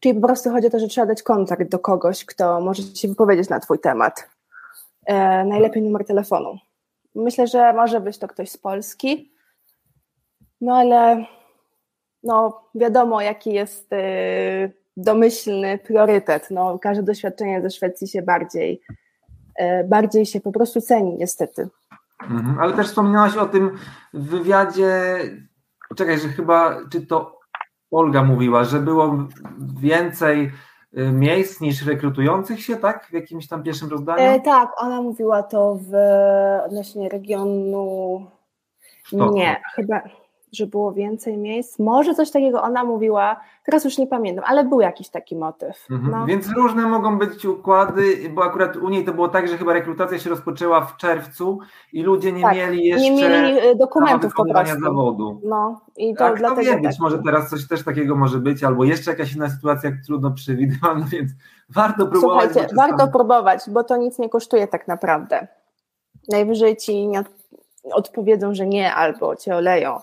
[0.00, 3.08] czyli po prostu chodzi o to, że trzeba dać kontakt do kogoś, kto może się
[3.08, 4.28] wypowiedzieć na twój temat.
[5.06, 6.58] E, najlepiej numer telefonu.
[7.16, 9.32] Myślę, że może być to ktoś z Polski,
[10.60, 11.26] no ale
[12.22, 13.96] no wiadomo, jaki jest y,
[14.96, 16.48] domyślny priorytet.
[16.50, 18.82] No, każde doświadczenie ze Szwecji się bardziej
[19.56, 21.68] E, bardziej się po prostu ceni, niestety.
[22.30, 23.70] Mhm, ale też wspominałaś o tym
[24.14, 25.18] w wywiadzie,
[25.96, 27.40] czekaj, że chyba, czy to
[27.90, 29.28] Olga mówiła, że było
[29.80, 30.50] więcej y,
[30.96, 33.06] miejsc niż rekrutujących się, tak?
[33.06, 34.22] W jakimś tam pierwszym rozdaniu?
[34.22, 35.94] E, tak, ona mówiła to w
[36.66, 38.26] odnośnie regionu.
[39.12, 40.02] Nie, chyba
[40.52, 41.78] że było więcej miejsc.
[41.78, 45.86] Może coś takiego ona mówiła, teraz już nie pamiętam, ale był jakiś taki motyw.
[45.90, 46.10] Mhm.
[46.12, 46.26] No.
[46.26, 50.18] Więc różne mogą być układy, bo akurat u niej to było tak, że chyba rekrutacja
[50.18, 51.58] się rozpoczęła w czerwcu
[51.92, 54.80] i ludzie nie tak, mieli jeszcze nie mieli y, dokumentów po prostu.
[54.80, 55.40] zawodu.
[55.44, 56.92] No i to tak, dlatego wie, tak.
[57.00, 61.32] może teraz coś też takiego może być, albo jeszcze jakaś inna sytuacja trudno przewidywalna, więc
[61.68, 62.50] warto próbować.
[62.52, 65.46] Słuchajcie, warto próbować, bo to nic nie kosztuje tak naprawdę.
[66.28, 67.24] Najwyżej ci nie
[67.92, 70.00] odpowiedzą, że nie, albo cię oleją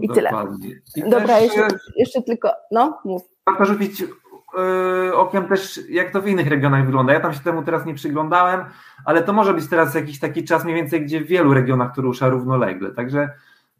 [0.00, 0.68] i Dokładnie.
[0.94, 1.06] tyle.
[1.06, 3.22] I Dobra, też, jeszcze, jeszcze, tylko, no mów.
[3.46, 7.12] Warto rzucić yy, okiem też, jak to w innych regionach wygląda.
[7.12, 8.64] Ja tam się temu teraz nie przyglądałem,
[9.04, 12.02] ale to może być teraz jakiś taki czas mniej więcej, gdzie w wielu regionach to
[12.02, 12.90] rusza równolegle.
[12.90, 13.28] Także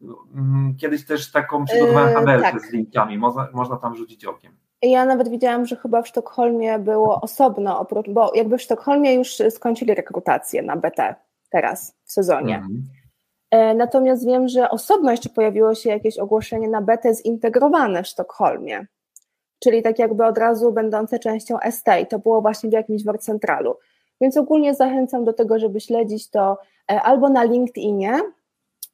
[0.01, 0.09] yy,
[0.81, 2.63] kiedyś też taką przygotowałem yy, tabelkę yy, tak.
[2.63, 4.53] z linkami, można, można tam rzucić okiem.
[4.83, 9.37] Ja nawet widziałam, że chyba w Sztokholmie było osobno, oprócz, bo jakby w Sztokholmie już
[9.51, 11.15] skończyli rekrutację na BT
[11.51, 12.57] teraz w sezonie.
[12.57, 12.83] Mhm.
[13.53, 18.87] E, natomiast wiem, że osobno jeszcze pojawiło się jakieś ogłoszenie na BT zintegrowane w Sztokholmie,
[19.59, 23.77] czyli tak jakby od razu będące częścią ST to było właśnie w jakimś centralu.
[24.21, 26.59] Więc ogólnie zachęcam do tego, żeby śledzić to
[26.93, 28.21] e, albo na LinkedInie,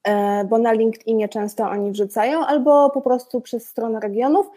[0.05, 4.51] e, bo na LinkedInie często oni wrzucają, albo po prostu przez stronę regionów,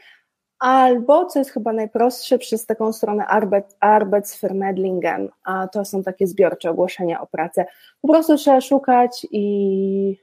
[0.61, 6.69] albo, co jest chyba najprostsze, przez taką stronę Arbeit, Arbeitsvermedlingen, a to są takie zbiorcze
[6.69, 7.65] ogłoszenia o pracę.
[8.01, 10.17] Po prostu trzeba szukać i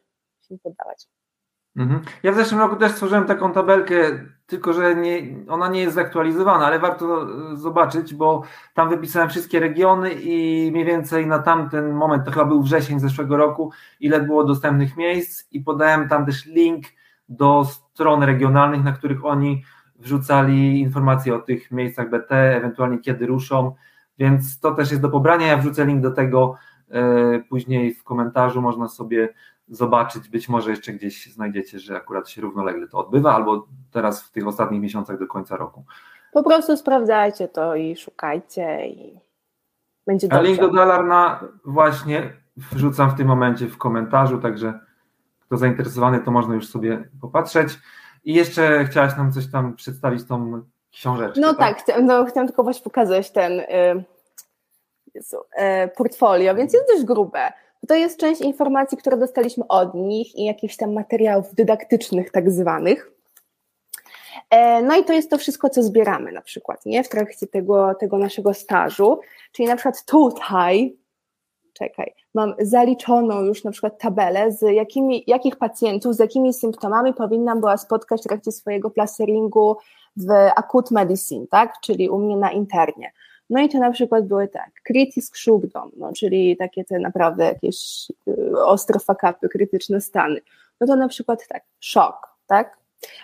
[0.49, 1.07] się poddawać.
[1.77, 2.01] Mhm.
[2.23, 3.95] Ja w zeszłym roku też stworzyłem taką tabelkę,
[4.47, 7.27] tylko że nie, ona nie jest zaktualizowana, ale warto
[7.57, 8.43] zobaczyć, bo
[8.75, 13.37] tam wypisałem wszystkie regiony i mniej więcej na tamten moment, to chyba był wrzesień zeszłego
[13.37, 16.85] roku, ile było dostępnych miejsc i podałem tam też link
[17.29, 19.63] do stron regionalnych, na których oni
[19.99, 23.75] wrzucali informacje o tych miejscach BT, ewentualnie kiedy ruszą,
[24.19, 25.47] więc to też jest do pobrania.
[25.47, 26.55] Ja wrzucę link do tego
[26.91, 29.29] e, później w komentarzu, można sobie
[29.69, 34.33] zobaczyć, być może jeszcze gdzieś znajdziecie, że akurat się równolegle to odbywa, albo teraz w
[34.33, 35.85] tych ostatnich miesiącach do końca roku.
[36.33, 39.21] Po prostu sprawdzajcie to i szukajcie i
[40.07, 40.41] będzie dobrze.
[40.41, 44.81] A link do Dalarna właśnie wrzucam w tym momencie w komentarzu, także
[45.41, 47.79] kto zainteresowany, to można już sobie popatrzeć.
[48.25, 50.63] I jeszcze chciałaś nam coś tam przedstawić, tą
[50.93, 51.41] książeczkę.
[51.41, 54.05] No tak, tak no, chciałam tylko właśnie pokazać ten y,
[55.15, 57.53] Jezu, y, portfolio, więc jest dość grube.
[57.89, 63.11] To jest część informacji, które dostaliśmy od nich i jakichś tam materiałów dydaktycznych tak zwanych.
[64.51, 67.05] E, no i to jest to wszystko, co zbieramy na przykład, nie?
[67.05, 69.21] W trakcie tego, tego naszego stażu.
[69.53, 70.97] Czyli na przykład tutaj
[71.79, 77.61] czekaj, mam zaliczoną już na przykład tabelę, z jakimi, jakich pacjentów, z jakimi symptomami powinnam
[77.61, 79.77] była spotkać w trakcie swojego placeringu
[80.17, 83.13] w acute medicine, tak, czyli u mnie na internie.
[83.51, 88.09] No i to na przykład były tak, krytisk szubdom, no, czyli takie te naprawdę jakieś
[88.29, 90.41] y, ostre fakapy, krytyczne stany.
[90.81, 92.79] No to na przykład tak, szok, tak,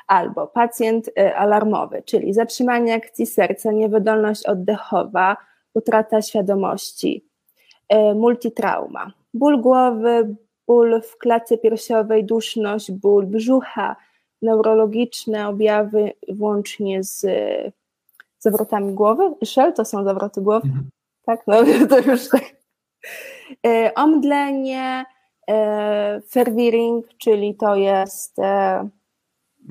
[0.07, 5.37] albo pacjent y, alarmowy, czyli zatrzymanie akcji serca, niewydolność oddechowa,
[5.75, 7.25] utrata świadomości,
[8.15, 9.13] multitrauma.
[9.35, 13.97] Ból głowy, ból w klatce piersiowej, duszność, ból brzucha,
[14.43, 17.27] neurologiczne objawy włącznie z
[18.39, 19.35] zawrotami głowy.
[19.45, 20.91] Szel to są zawroty głowy, mhm.
[21.27, 21.47] tak?
[21.47, 21.57] No
[21.91, 22.43] to już tak.
[23.67, 25.05] E, omdlenie,
[25.49, 28.89] e, ferviring, czyli to jest e,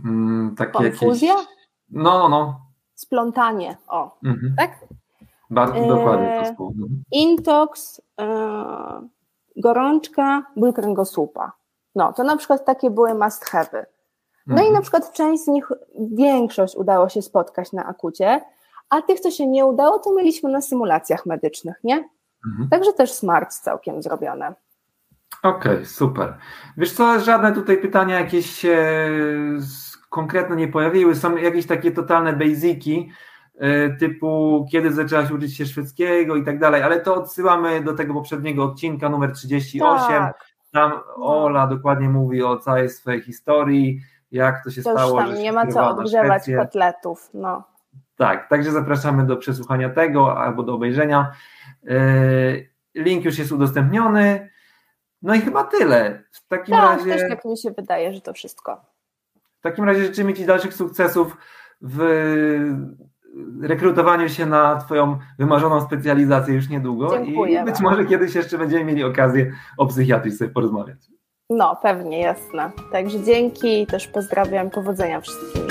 [0.05, 1.33] mm, konfuzja.
[1.33, 1.47] Jakieś...
[1.89, 2.59] No, no.
[2.95, 4.55] Splątanie, o, mhm.
[4.57, 4.85] tak?
[5.53, 6.39] Bardzo e, dokładnie.
[6.39, 7.03] Mhm.
[7.11, 8.27] Intox, e,
[9.57, 11.51] gorączka, ból kręgosłupa.
[11.95, 13.83] No, to na przykład takie były must have'y.
[14.47, 14.69] No mhm.
[14.69, 15.71] i na przykład część z nich,
[16.11, 18.41] większość udało się spotkać na akucie,
[18.89, 22.09] a tych, co się nie udało, to mieliśmy na symulacjach medycznych, nie?
[22.47, 22.69] Mhm.
[22.69, 24.53] Także też smart całkiem zrobione.
[25.43, 26.37] Okej, okay, super.
[26.77, 28.77] Wiesz co, żadne tutaj pytania jakieś się
[30.09, 31.15] konkretne nie pojawiły.
[31.15, 33.13] Są jakieś takie totalne basiki, e,
[33.99, 38.63] typu kiedy zaczęłaś uczyć się szwedzkiego i tak dalej, ale to odsyłamy do tego poprzedniego
[38.63, 40.07] odcinka numer 38.
[40.07, 40.53] Tak.
[40.71, 41.43] Tam no.
[41.43, 44.01] Ola dokładnie mówi o całej swojej historii,
[44.31, 45.21] jak to się to stało.
[45.21, 47.29] Już tam nie ma co odgrzewać kotletów.
[47.33, 47.63] No.
[48.17, 51.31] Tak, także zapraszamy do przesłuchania tego albo do obejrzenia.
[51.87, 51.95] E,
[52.95, 54.49] link już jest udostępniony.
[55.21, 56.23] No i chyba tyle.
[56.31, 57.11] W takim tak, razie.
[57.11, 58.85] Też tak mi się wydaje, że to wszystko.
[59.59, 61.37] W takim razie życzymy Ci dalszych sukcesów
[61.81, 61.99] w
[63.61, 67.09] rekrutowaniu się na Twoją wymarzoną specjalizację już niedługo.
[67.25, 70.97] Dziękuję I być może kiedyś jeszcze będziemy mieli okazję o psychiatrii sobie porozmawiać.
[71.49, 72.71] No, pewnie, jasne.
[72.91, 75.61] Także dzięki i też pozdrawiam, powodzenia wszystkim.